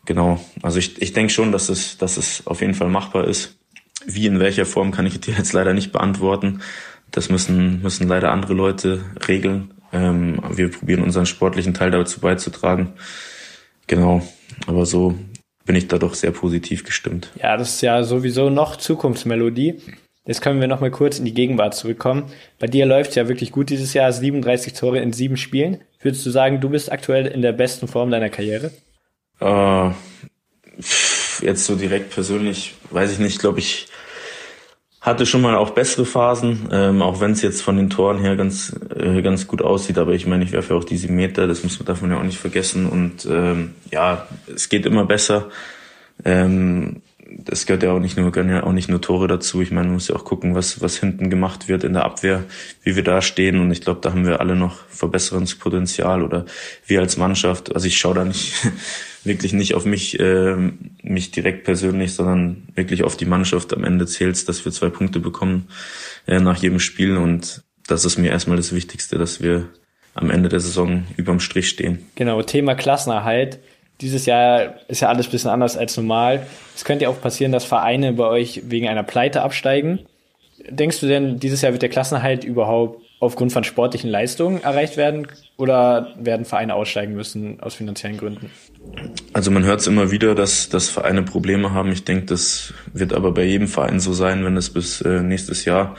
Genau, 0.05 0.39
also 0.61 0.79
ich, 0.79 1.01
ich 1.01 1.13
denke 1.13 1.33
schon, 1.33 1.51
dass 1.51 1.69
es, 1.69 1.97
dass 1.97 2.17
es 2.17 2.47
auf 2.47 2.61
jeden 2.61 2.73
Fall 2.73 2.89
machbar 2.89 3.27
ist. 3.27 3.59
Wie 4.05 4.25
in 4.25 4.39
welcher 4.39 4.65
Form 4.65 4.91
kann 4.91 5.05
ich 5.05 5.19
dir 5.19 5.35
jetzt 5.37 5.53
leider 5.53 5.73
nicht 5.73 5.91
beantworten. 5.91 6.61
Das 7.11 7.29
müssen, 7.29 7.81
müssen 7.81 8.07
leider 8.07 8.31
andere 8.31 8.53
Leute 8.53 9.03
regeln. 9.27 9.73
Ähm, 9.91 10.41
wir 10.51 10.69
probieren 10.69 11.03
unseren 11.03 11.25
sportlichen 11.25 11.73
Teil 11.73 11.91
dazu 11.91 12.19
beizutragen. 12.19 12.93
Genau, 13.87 14.25
aber 14.67 14.85
so 14.85 15.17
bin 15.65 15.75
ich 15.75 15.87
da 15.87 15.97
doch 15.97 16.13
sehr 16.13 16.31
positiv 16.31 16.83
gestimmt. 16.83 17.31
Ja, 17.41 17.57
das 17.57 17.75
ist 17.75 17.81
ja 17.81 18.03
sowieso 18.03 18.49
noch 18.49 18.75
Zukunftsmelodie. 18.75 19.81
Jetzt 20.25 20.41
können 20.41 20.59
wir 20.59 20.67
noch 20.67 20.81
mal 20.81 20.89
kurz 20.89 21.19
in 21.19 21.25
die 21.25 21.33
Gegenwart 21.33 21.75
zurückkommen. 21.75 22.23
Bei 22.59 22.65
dir 22.65 22.85
läuft 22.85 23.15
ja 23.15 23.27
wirklich 23.27 23.51
gut 23.51 23.69
dieses 23.69 23.93
Jahr, 23.93 24.11
37 24.11 24.73
Tore 24.73 24.99
in 24.99 25.13
sieben 25.13 25.37
Spielen. 25.37 25.81
Würdest 26.01 26.25
du 26.25 26.31
sagen, 26.31 26.61
du 26.61 26.69
bist 26.69 26.91
aktuell 26.91 27.27
in 27.27 27.43
der 27.43 27.51
besten 27.51 27.87
Form 27.87 28.09
deiner 28.09 28.29
Karriere? 28.29 28.71
Äh, 29.39 29.91
jetzt 31.41 31.65
so 31.65 31.75
direkt 31.75 32.09
persönlich, 32.09 32.73
weiß 32.89 33.11
ich 33.11 33.19
nicht, 33.19 33.39
glaube 33.39 33.59
ich, 33.59 33.87
hatte 34.99 35.27
schon 35.27 35.41
mal 35.41 35.55
auch 35.55 35.69
bessere 35.69 36.05
Phasen, 36.05 36.69
ähm, 36.71 37.03
auch 37.03 37.21
wenn 37.21 37.31
es 37.31 37.43
jetzt 37.43 37.61
von 37.61 37.77
den 37.77 37.91
Toren 37.91 38.17
her 38.17 38.35
ganz 38.35 38.75
äh, 38.95 39.21
ganz 39.21 39.45
gut 39.45 39.61
aussieht. 39.61 39.99
Aber 39.99 40.13
ich 40.13 40.25
meine, 40.25 40.43
ich 40.43 40.51
werfe 40.51 40.73
ja 40.73 40.79
auch 40.79 40.83
die 40.83 40.97
sieben 40.97 41.15
Meter, 41.15 41.45
das 41.45 41.63
muss 41.63 41.79
man 41.79 42.01
man 42.01 42.11
ja 42.11 42.17
auch 42.17 42.23
nicht 42.23 42.39
vergessen. 42.39 42.87
Und 42.87 43.27
ähm, 43.29 43.75
ja, 43.91 44.27
es 44.53 44.67
geht 44.69 44.87
immer 44.87 45.05
besser. 45.05 45.49
Ähm, 46.23 47.03
das 47.37 47.65
gehört 47.65 47.83
ja 47.83 47.91
auch 47.91 47.99
nicht 47.99 48.17
nur, 48.17 48.31
gehören 48.31 48.49
ja 48.49 48.63
auch 48.63 48.71
nicht 48.71 48.89
nur 48.89 49.01
Tore 49.01 49.27
dazu. 49.27 49.61
Ich 49.61 49.71
meine, 49.71 49.87
man 49.87 49.95
muss 49.95 50.07
ja 50.07 50.15
auch 50.15 50.23
gucken, 50.23 50.55
was, 50.55 50.81
was 50.81 50.97
hinten 50.97 51.29
gemacht 51.29 51.67
wird 51.67 51.83
in 51.83 51.93
der 51.93 52.05
Abwehr, 52.05 52.43
wie 52.83 52.95
wir 52.95 53.03
da 53.03 53.21
stehen. 53.21 53.59
Und 53.59 53.71
ich 53.71 53.81
glaube, 53.81 53.99
da 54.01 54.11
haben 54.11 54.25
wir 54.25 54.39
alle 54.39 54.55
noch 54.55 54.77
Verbesserungspotenzial 54.87 56.23
oder 56.23 56.45
wir 56.87 57.01
als 57.01 57.17
Mannschaft. 57.17 57.75
Also 57.75 57.87
ich 57.87 57.97
schaue 57.97 58.15
da 58.15 58.25
nicht 58.25 58.53
wirklich 59.25 59.51
nicht 59.53 59.75
auf 59.75 59.85
mich, 59.85 60.19
äh, 60.19 60.55
mich 61.03 61.31
direkt 61.31 61.65
persönlich, 61.65 62.13
sondern 62.13 62.67
wirklich 62.73 63.03
auf 63.03 63.17
die 63.17 63.25
Mannschaft. 63.25 63.73
Am 63.73 63.83
Ende 63.83 64.05
zählt 64.05 64.47
dass 64.47 64.63
wir 64.63 64.71
zwei 64.71 64.89
Punkte 64.89 65.19
bekommen 65.19 65.67
äh, 66.27 66.39
nach 66.39 66.57
jedem 66.57 66.79
Spiel. 66.79 67.17
Und 67.17 67.63
das 67.85 68.05
ist 68.05 68.17
mir 68.17 68.31
erstmal 68.31 68.57
das 68.57 68.73
Wichtigste, 68.73 69.17
dass 69.17 69.41
wir 69.41 69.67
am 70.13 70.29
Ende 70.29 70.47
der 70.47 70.61
Saison 70.61 71.03
überm 71.17 71.41
Strich 71.41 71.67
stehen. 71.67 72.05
Genau, 72.15 72.41
Thema 72.41 72.75
Klassenerhalt 72.75 73.59
dieses 74.01 74.25
Jahr 74.25 74.75
ist 74.87 75.01
ja 75.01 75.09
alles 75.09 75.27
bisschen 75.27 75.49
anders 75.49 75.77
als 75.77 75.95
normal. 75.97 76.45
Es 76.75 76.83
könnte 76.83 77.03
ja 77.03 77.09
auch 77.09 77.21
passieren, 77.21 77.51
dass 77.51 77.65
Vereine 77.65 78.13
bei 78.13 78.25
euch 78.25 78.63
wegen 78.65 78.87
einer 78.87 79.03
Pleite 79.03 79.41
absteigen. 79.41 79.99
Denkst 80.69 80.99
du 80.99 81.07
denn, 81.07 81.39
dieses 81.39 81.61
Jahr 81.61 81.71
wird 81.71 81.81
der 81.81 81.89
Klassenhalt 81.89 82.43
überhaupt 82.43 83.04
aufgrund 83.19 83.53
von 83.53 83.63
sportlichen 83.63 84.09
Leistungen 84.09 84.61
erreicht 84.61 84.97
werden 84.97 85.27
oder 85.57 86.13
werden 86.19 86.45
Vereine 86.45 86.75
aussteigen 86.75 87.13
müssen 87.13 87.59
aus 87.61 87.75
finanziellen 87.75 88.17
Gründen? 88.17 88.51
Also 89.33 89.51
man 89.51 89.63
hört 89.63 89.79
es 89.79 89.87
immer 89.87 90.11
wieder, 90.11 90.35
dass, 90.35 90.69
dass 90.69 90.89
Vereine 90.89 91.23
Probleme 91.23 91.71
haben. 91.71 91.91
Ich 91.91 92.03
denke, 92.03 92.25
das 92.25 92.73
wird 92.93 93.13
aber 93.13 93.31
bei 93.31 93.43
jedem 93.43 93.67
Verein 93.67 93.99
so 93.99 94.13
sein, 94.13 94.43
wenn 94.45 94.57
es 94.57 94.69
bis 94.69 95.01
äh, 95.01 95.21
nächstes 95.21 95.65
Jahr 95.65 95.95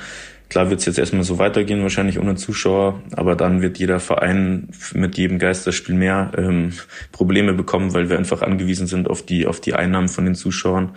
Klar 0.49 0.71
wird 0.71 0.81
es 0.81 0.87
jetzt 0.87 0.99
erstmal 0.99 1.25
so 1.25 1.39
weitergehen, 1.39 1.83
wahrscheinlich 1.83 2.21
ohne 2.21 2.37
Zuschauer, 2.37 3.03
aber 3.17 3.35
dann 3.35 3.63
wird 3.63 3.79
jeder 3.79 3.99
Verein 3.99 4.69
mit 4.95 5.19
jedem 5.19 5.41
Geisterspiel 5.41 5.97
mehr 5.97 6.31
ähm, 6.37 6.73
Probleme 7.11 7.53
bekommen, 7.53 7.95
weil 7.95 8.09
wir 8.09 8.17
einfach 8.17 8.43
angewiesen 8.43 8.87
sind 8.87 9.11
auf 9.11 9.27
die, 9.27 9.47
auf 9.47 9.61
die 9.61 9.75
Einnahmen 9.75 10.09
von 10.09 10.25
den 10.25 10.37
Zuschauern. 10.37 10.91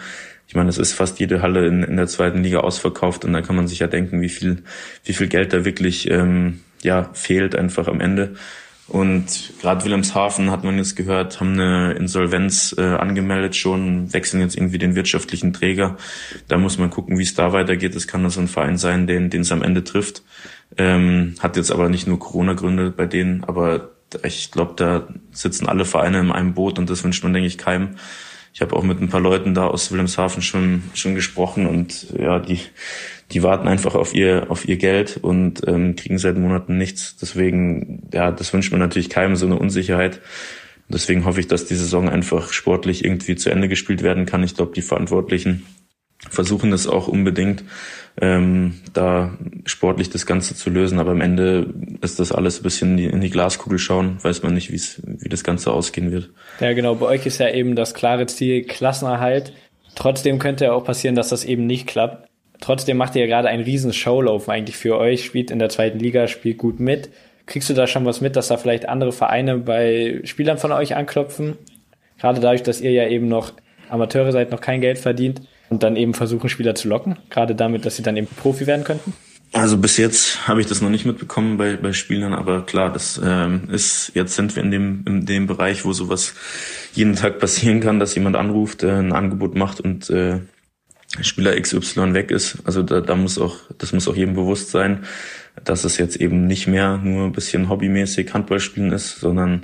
Ich 0.49 0.55
meine, 0.55 0.69
es 0.69 0.79
ist 0.79 0.93
fast 0.93 1.19
jede 1.19 1.43
Halle 1.43 1.67
in, 1.67 1.83
in 1.83 1.95
der 1.95 2.07
zweiten 2.07 2.41
Liga 2.41 2.61
ausverkauft 2.61 3.23
und 3.23 3.33
da 3.33 3.41
kann 3.43 3.55
man 3.55 3.67
sich 3.67 3.77
ja 3.77 3.87
denken, 3.87 4.19
wie 4.19 4.29
viel, 4.29 4.63
wie 5.03 5.13
viel 5.13 5.27
Geld 5.27 5.53
da 5.53 5.63
wirklich 5.63 6.09
ähm, 6.09 6.61
ja, 6.81 7.11
fehlt 7.13 7.55
einfach 7.55 7.87
am 7.87 8.01
Ende. 8.01 8.33
Und 8.87 9.53
gerade 9.61 9.85
Wilhelmshaven 9.85 10.49
hat 10.49 10.63
man 10.63 10.77
jetzt 10.77 10.95
gehört, 10.95 11.39
haben 11.39 11.53
eine 11.53 11.91
Insolvenz 11.91 12.73
äh, 12.75 12.81
angemeldet 12.81 13.55
schon, 13.55 14.11
wechseln 14.11 14.41
jetzt 14.41 14.57
irgendwie 14.57 14.79
den 14.79 14.95
wirtschaftlichen 14.95 15.53
Träger. 15.53 15.97
Da 16.47 16.57
muss 16.57 16.79
man 16.79 16.89
gucken, 16.89 17.19
wie 17.19 17.23
es 17.23 17.35
da 17.35 17.53
weitergeht. 17.53 17.95
Es 17.95 18.07
kann 18.07 18.27
so 18.31 18.41
ein 18.41 18.47
Verein 18.47 18.79
sein, 18.79 19.05
den 19.05 19.29
den 19.29 19.41
es 19.41 19.51
am 19.51 19.61
Ende 19.61 19.83
trifft. 19.83 20.23
Ähm, 20.77 21.35
hat 21.41 21.57
jetzt 21.57 21.71
aber 21.71 21.89
nicht 21.89 22.07
nur 22.07 22.17
Corona-Gründe 22.17 22.89
bei 22.89 23.05
denen, 23.05 23.43
aber 23.43 23.91
ich 24.23 24.49
glaube, 24.49 24.73
da 24.75 25.07
sitzen 25.31 25.67
alle 25.67 25.85
Vereine 25.85 26.21
in 26.21 26.31
einem 26.31 26.55
Boot 26.55 26.79
und 26.79 26.89
das 26.89 27.03
wünscht 27.03 27.23
man, 27.23 27.33
denke 27.33 27.45
ich, 27.45 27.59
keinem. 27.59 27.89
Ich 28.59 28.61
habe 28.61 28.75
auch 28.75 28.83
mit 28.83 28.99
ein 28.99 29.07
paar 29.07 29.21
Leuten 29.21 29.53
da 29.53 29.67
aus 29.67 29.89
Wilhelmshaven 29.89 30.41
schon 30.41 30.83
schon 30.93 31.15
gesprochen 31.15 31.65
und 31.65 32.07
ja, 32.19 32.39
die 32.39 32.59
die 33.31 33.41
warten 33.41 33.69
einfach 33.69 33.95
auf 33.95 34.13
ihr, 34.13 34.47
auf 34.49 34.67
ihr 34.67 34.75
Geld 34.75 35.15
und 35.21 35.65
ähm, 35.65 35.95
kriegen 35.95 36.17
seit 36.17 36.37
Monaten 36.37 36.77
nichts. 36.77 37.15
Deswegen, 37.15 38.09
ja, 38.11 38.31
das 38.31 38.51
wünscht 38.51 38.73
man 38.73 38.81
natürlich 38.81 39.09
keinem, 39.09 39.37
so 39.37 39.45
eine 39.45 39.57
Unsicherheit. 39.57 40.19
Deswegen 40.89 41.23
hoffe 41.23 41.39
ich, 41.39 41.47
dass 41.47 41.67
die 41.67 41.75
Saison 41.75 42.09
einfach 42.09 42.51
sportlich 42.51 43.05
irgendwie 43.05 43.37
zu 43.37 43.49
Ende 43.49 43.69
gespielt 43.69 44.03
werden 44.03 44.25
kann. 44.25 44.43
Ich 44.43 44.55
glaube, 44.55 44.73
die 44.75 44.81
Verantwortlichen 44.81 45.65
versuchen 46.27 46.71
das 46.71 46.87
auch 46.87 47.07
unbedingt, 47.07 47.63
ähm, 48.19 48.79
da 48.93 49.37
sportlich 49.65 50.09
das 50.09 50.25
Ganze 50.25 50.55
zu 50.55 50.69
lösen. 50.69 50.99
Aber 50.99 51.11
am 51.11 51.21
Ende 51.21 51.73
ist 52.01 52.19
das 52.19 52.31
alles 52.31 52.59
ein 52.59 52.63
bisschen 52.63 52.97
in 52.97 53.21
die, 53.21 53.29
Glaskugel 53.29 53.79
schauen. 53.79 54.17
Weiß 54.21 54.43
man 54.43 54.53
nicht, 54.53 54.71
wie 54.71 55.29
das 55.29 55.43
Ganze 55.43 55.71
ausgehen 55.71 56.11
wird. 56.11 56.29
Ja, 56.59 56.73
genau. 56.73 56.95
Bei 56.95 57.05
euch 57.05 57.25
ist 57.25 57.39
ja 57.39 57.49
eben 57.49 57.75
das 57.75 57.93
klare 57.93 58.25
Ziel 58.25 58.63
Klassenerhalt. 58.63 59.53
Trotzdem 59.95 60.39
könnte 60.39 60.65
ja 60.65 60.73
auch 60.73 60.83
passieren, 60.83 61.15
dass 61.15 61.29
das 61.29 61.45
eben 61.45 61.65
nicht 61.65 61.87
klappt. 61.87 62.27
Trotzdem 62.59 62.97
macht 62.97 63.15
ihr 63.15 63.21
ja 63.21 63.27
gerade 63.27 63.47
einen 63.47 63.63
riesen 63.63 63.93
Showlauf 63.93 64.49
eigentlich 64.49 64.75
für 64.75 64.97
euch, 64.97 65.23
spielt 65.23 65.49
in 65.49 65.59
der 65.59 65.69
zweiten 65.69 65.99
Liga, 65.99 66.27
spielt 66.27 66.57
gut 66.57 66.81
mit. 66.81 67.09
Kriegst 67.45 67.69
du 67.69 67.73
da 67.73 67.87
schon 67.87 68.05
was 68.05 68.19
mit, 68.19 68.35
dass 68.35 68.49
da 68.49 68.57
vielleicht 68.57 68.89
andere 68.89 69.13
Vereine 69.13 69.57
bei 69.57 70.19
Spielern 70.25 70.57
von 70.57 70.73
euch 70.73 70.95
anklopfen? 70.95 71.57
Gerade 72.19 72.41
dadurch, 72.41 72.63
dass 72.63 72.81
ihr 72.81 72.91
ja 72.91 73.07
eben 73.07 73.29
noch 73.29 73.53
Amateure 73.89 74.33
seid, 74.33 74.51
noch 74.51 74.59
kein 74.59 74.81
Geld 74.81 74.99
verdient 74.99 75.41
und 75.69 75.83
dann 75.83 75.95
eben 75.95 76.13
versuchen, 76.13 76.49
Spieler 76.49 76.75
zu 76.75 76.87
locken, 76.87 77.17
gerade 77.29 77.55
damit, 77.55 77.85
dass 77.85 77.95
sie 77.95 78.03
dann 78.03 78.17
eben 78.17 78.27
Profi 78.27 78.67
werden 78.67 78.83
könnten? 78.83 79.13
Also 79.51 79.77
bis 79.77 79.97
jetzt 79.97 80.47
habe 80.47 80.61
ich 80.61 80.67
das 80.67 80.81
noch 80.81 80.91
nicht 80.91 81.05
mitbekommen 81.05 81.57
bei, 81.57 81.75
bei 81.75 81.91
Spielern, 81.91 82.33
aber 82.33 82.65
klar, 82.65 82.93
das 82.93 83.19
ähm, 83.23 83.67
ist, 83.71 84.11
jetzt 84.13 84.35
sind 84.35 84.55
wir 84.55 84.61
in 84.61 84.69
dem, 84.69 85.03
in 85.07 85.25
dem 85.25 85.47
Bereich, 85.47 85.85
wo 85.85 85.93
sowas 85.93 86.35
jeden 86.93 87.15
Tag 87.15 87.39
passieren 87.39 87.79
kann, 87.79 87.99
dass 87.99 88.13
jemand 88.13 88.35
anruft, 88.35 88.83
äh, 88.83 88.91
ein 88.91 89.11
Angebot 89.11 89.55
macht 89.55 89.81
und 89.81 90.09
äh, 90.11 90.41
Spieler 91.21 91.59
XY 91.59 92.13
weg 92.13 92.29
ist. 92.29 92.59
Also 92.65 92.83
da, 92.83 93.01
da 93.01 93.15
muss 93.15 93.39
auch, 93.39 93.57
das 93.77 93.91
muss 93.91 94.07
auch 94.07 94.15
jedem 94.15 94.35
bewusst 94.35 94.69
sein, 94.69 95.05
dass 95.63 95.83
es 95.83 95.97
jetzt 95.97 96.17
eben 96.17 96.45
nicht 96.45 96.67
mehr 96.67 96.97
nur 96.97 97.25
ein 97.25 97.31
bisschen 97.31 97.69
hobbymäßig 97.69 98.33
Handball 98.33 98.59
spielen 98.59 98.91
ist, 98.91 99.19
sondern 99.19 99.63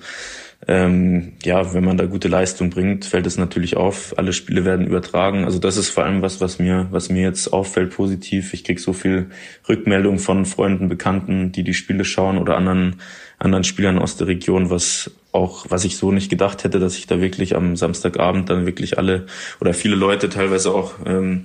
ähm, 0.67 1.33
ja, 1.43 1.73
wenn 1.73 1.83
man 1.83 1.97
da 1.97 2.05
gute 2.05 2.27
Leistung 2.27 2.69
bringt, 2.69 3.05
fällt 3.05 3.27
es 3.27 3.37
natürlich 3.37 3.77
auf. 3.77 4.17
Alle 4.17 4.33
Spiele 4.33 4.65
werden 4.65 4.87
übertragen. 4.87 5.45
Also 5.45 5.59
das 5.59 5.77
ist 5.77 5.89
vor 5.89 6.05
allem 6.05 6.21
was, 6.21 6.41
was 6.41 6.59
mir, 6.59 6.87
was 6.91 7.09
mir 7.09 7.21
jetzt 7.21 7.53
auffällt 7.53 7.91
positiv. 7.91 8.53
Ich 8.53 8.63
krieg 8.63 8.79
so 8.79 8.93
viel 8.93 9.27
Rückmeldung 9.69 10.17
von 10.17 10.45
Freunden, 10.45 10.89
Bekannten, 10.89 11.51
die 11.51 11.63
die 11.63 11.73
Spiele 11.73 12.03
schauen 12.03 12.37
oder 12.37 12.57
anderen 12.57 12.95
anderen 13.37 13.63
Spielern 13.63 13.99
aus 13.99 14.17
der 14.17 14.27
Region, 14.27 14.69
was 14.69 15.11
auch, 15.31 15.65
was 15.69 15.83
ich 15.83 15.97
so 15.97 16.11
nicht 16.11 16.29
gedacht 16.29 16.63
hätte, 16.63 16.79
dass 16.79 16.97
ich 16.97 17.07
da 17.07 17.19
wirklich 17.19 17.55
am 17.55 17.75
Samstagabend 17.75 18.49
dann 18.49 18.65
wirklich 18.65 18.97
alle 18.97 19.25
oder 19.59 19.73
viele 19.73 19.95
Leute 19.95 20.29
teilweise 20.29 20.73
auch 20.73 20.93
ähm, 21.05 21.43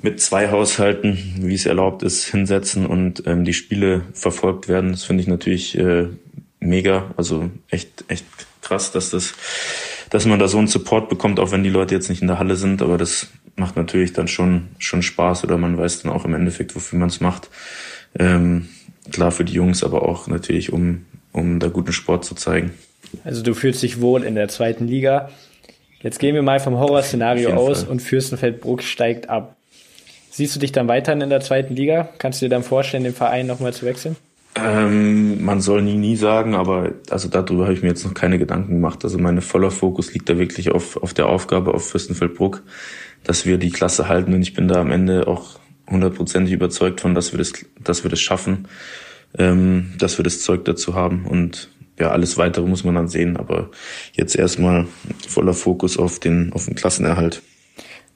mit 0.00 0.20
zwei 0.20 0.50
Haushalten, 0.50 1.18
wie 1.40 1.54
es 1.54 1.66
erlaubt 1.66 2.02
ist, 2.02 2.24
hinsetzen 2.24 2.86
und 2.86 3.24
ähm, 3.26 3.44
die 3.44 3.52
Spiele 3.52 4.02
verfolgt 4.12 4.68
werden. 4.68 4.92
Das 4.92 5.04
finde 5.04 5.22
ich 5.22 5.28
natürlich 5.28 5.76
äh, 5.76 6.06
mega, 6.60 7.10
also 7.16 7.50
echt, 7.68 8.04
echt 8.08 8.24
krass, 8.62 8.92
dass 8.92 9.10
das, 9.10 9.34
dass 10.10 10.26
man 10.26 10.38
da 10.38 10.48
so 10.48 10.58
einen 10.58 10.68
Support 10.68 11.08
bekommt, 11.08 11.40
auch 11.40 11.52
wenn 11.52 11.62
die 11.62 11.70
Leute 11.70 11.94
jetzt 11.94 12.08
nicht 12.08 12.22
in 12.22 12.28
der 12.28 12.38
Halle 12.38 12.56
sind, 12.56 12.82
aber 12.82 12.98
das 12.98 13.28
macht 13.56 13.76
natürlich 13.76 14.12
dann 14.12 14.28
schon, 14.28 14.68
schon 14.78 15.02
Spaß 15.02 15.44
oder 15.44 15.58
man 15.58 15.76
weiß 15.76 16.02
dann 16.02 16.12
auch 16.12 16.24
im 16.24 16.34
Endeffekt, 16.34 16.74
wofür 16.74 16.98
man 16.98 17.08
es 17.08 17.20
macht. 17.20 17.48
Ähm, 18.18 18.68
klar 19.10 19.30
für 19.30 19.44
die 19.44 19.52
Jungs, 19.52 19.82
aber 19.82 20.02
auch 20.02 20.28
natürlich, 20.28 20.72
um, 20.72 21.06
um 21.32 21.58
da 21.60 21.68
guten 21.68 21.92
Sport 21.92 22.24
zu 22.24 22.34
zeigen. 22.34 22.72
Also 23.24 23.42
du 23.42 23.54
fühlst 23.54 23.82
dich 23.82 24.00
wohl 24.00 24.22
in 24.22 24.34
der 24.34 24.48
zweiten 24.48 24.86
Liga. 24.86 25.30
Jetzt 26.00 26.18
gehen 26.18 26.34
wir 26.34 26.42
mal 26.42 26.60
vom 26.60 26.78
Horrorszenario 26.78 27.50
aus 27.54 27.82
Fall. 27.82 27.90
und 27.90 28.00
Fürstenfeldbruck 28.00 28.82
steigt 28.82 29.28
ab. 29.28 29.56
Siehst 30.30 30.54
du 30.54 30.60
dich 30.60 30.70
dann 30.70 30.86
weiterhin 30.86 31.20
in 31.20 31.30
der 31.30 31.40
zweiten 31.40 31.74
Liga? 31.74 32.10
Kannst 32.18 32.40
du 32.40 32.46
dir 32.46 32.50
dann 32.50 32.62
vorstellen, 32.62 33.02
den 33.02 33.14
Verein 33.14 33.46
nochmal 33.46 33.72
zu 33.72 33.86
wechseln? 33.86 34.16
Ähm, 34.64 35.44
man 35.44 35.60
soll 35.60 35.82
nie, 35.82 35.96
nie 35.96 36.16
sagen, 36.16 36.54
aber 36.54 36.92
also 37.10 37.28
darüber 37.28 37.64
habe 37.64 37.74
ich 37.74 37.82
mir 37.82 37.88
jetzt 37.88 38.04
noch 38.04 38.14
keine 38.14 38.38
Gedanken 38.38 38.74
gemacht. 38.74 39.04
Also 39.04 39.18
mein 39.18 39.40
voller 39.40 39.70
Fokus 39.70 40.12
liegt 40.12 40.28
da 40.28 40.38
wirklich 40.38 40.70
auf, 40.70 40.96
auf 40.96 41.14
der 41.14 41.26
Aufgabe 41.28 41.74
auf 41.74 41.88
Fürstenfeldbruck, 41.88 42.62
dass 43.24 43.46
wir 43.46 43.58
die 43.58 43.70
Klasse 43.70 44.08
halten 44.08 44.34
und 44.34 44.42
ich 44.42 44.54
bin 44.54 44.68
da 44.68 44.80
am 44.80 44.90
Ende 44.90 45.26
auch 45.26 45.58
hundertprozentig 45.88 46.52
überzeugt 46.52 47.00
von, 47.00 47.14
dass 47.14 47.32
wir 47.32 47.38
das, 47.38 47.52
dass 47.82 48.04
wir 48.04 48.10
das 48.10 48.20
schaffen. 48.20 48.66
ähm, 49.36 49.92
dass 49.98 50.18
wir 50.18 50.22
das 50.22 50.42
Zeug 50.42 50.64
dazu 50.64 50.94
haben 50.94 51.26
und 51.26 51.70
ja, 51.98 52.10
alles 52.10 52.38
weitere 52.38 52.64
muss 52.64 52.84
man 52.84 52.94
dann 52.94 53.08
sehen, 53.08 53.36
aber 53.36 53.70
jetzt 54.12 54.36
erstmal 54.36 54.86
voller 55.26 55.52
Fokus 55.52 55.98
auf 55.98 56.20
den, 56.20 56.52
auf 56.52 56.66
den 56.66 56.76
Klassenerhalt. 56.76 57.42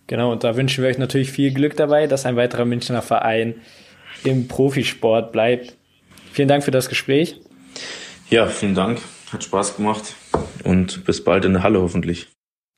Genau, 0.07 0.31
und 0.31 0.45
da 0.45 0.57
wünschen 0.57 0.83
wir 0.83 0.91
euch 0.91 0.99
natürlich 0.99 1.33
viel 1.33 1.53
Glück 1.53 1.77
dabei, 1.77 2.07
dass 2.07 2.25
ein 2.25 2.37
weiterer 2.37 2.65
Münchner 2.65 3.03
Verein 3.03 3.55
im 4.25 4.47
Profisport 4.47 5.33
bleibt. 5.33 5.77
Vielen 6.33 6.49
Dank 6.49 6.65
für 6.65 6.71
das 6.71 6.89
Gespräch. 6.89 7.41
Ja, 8.31 8.47
vielen 8.47 8.75
Dank. 8.75 9.01
Hat 9.33 9.45
Spaß 9.45 9.77
gemacht 9.77 10.15
und 10.65 11.05
bis 11.05 11.23
bald 11.23 11.45
in 11.45 11.53
der 11.53 11.63
Halle 11.63 11.81
hoffentlich. 11.81 12.29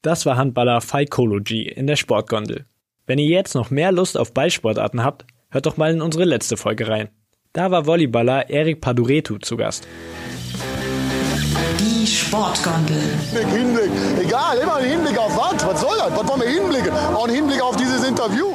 Das 0.03 0.27
war 0.27 0.37
Handballer 0.37 0.81
Phycology 0.81 1.63
in 1.63 1.87
der 1.87 1.97
Sportgondel. 1.97 2.67
Wenn 3.07 3.19
ihr 3.19 3.29
jetzt 3.29 3.55
noch 3.55 3.71
mehr 3.71 3.93
Lust 3.93 4.19
auf 4.19 4.35
Ballsportarten 4.35 5.05
habt, 5.05 5.25
hört 5.51 5.67
doch 5.67 5.77
mal 5.77 5.93
in 5.93 6.03
unsere 6.03 6.25
letzte 6.25 6.57
Folge 6.57 6.89
rein. 6.89 7.09
Da 7.53 7.71
war 7.71 7.87
Volleyballer 7.87 8.51
Erik 8.51 8.81
Paduretu 8.81 9.39
zu 9.39 9.57
Gast. 9.57 9.87
Die 11.79 12.07
Sportgondel. 12.07 13.01
Hinblick, 13.31 13.49
Hinblick. 13.49 14.27
Egal, 14.27 14.59
immer 14.59 14.77
ein 14.77 14.85
Hinblick 14.85 15.17
auf 15.17 15.37
was? 15.37 15.65
Was 15.67 15.81
soll 15.81 15.97
das? 15.97 16.11
Was 16.11 16.29
wollen 16.29 16.41
wir 16.41 16.49
hinblicken? 16.49 16.93
Auch 16.93 17.29
ein 17.29 17.35
Hinblick 17.35 17.63
auf 17.63 17.77
dieses 17.77 18.03
Interview. 18.07 18.55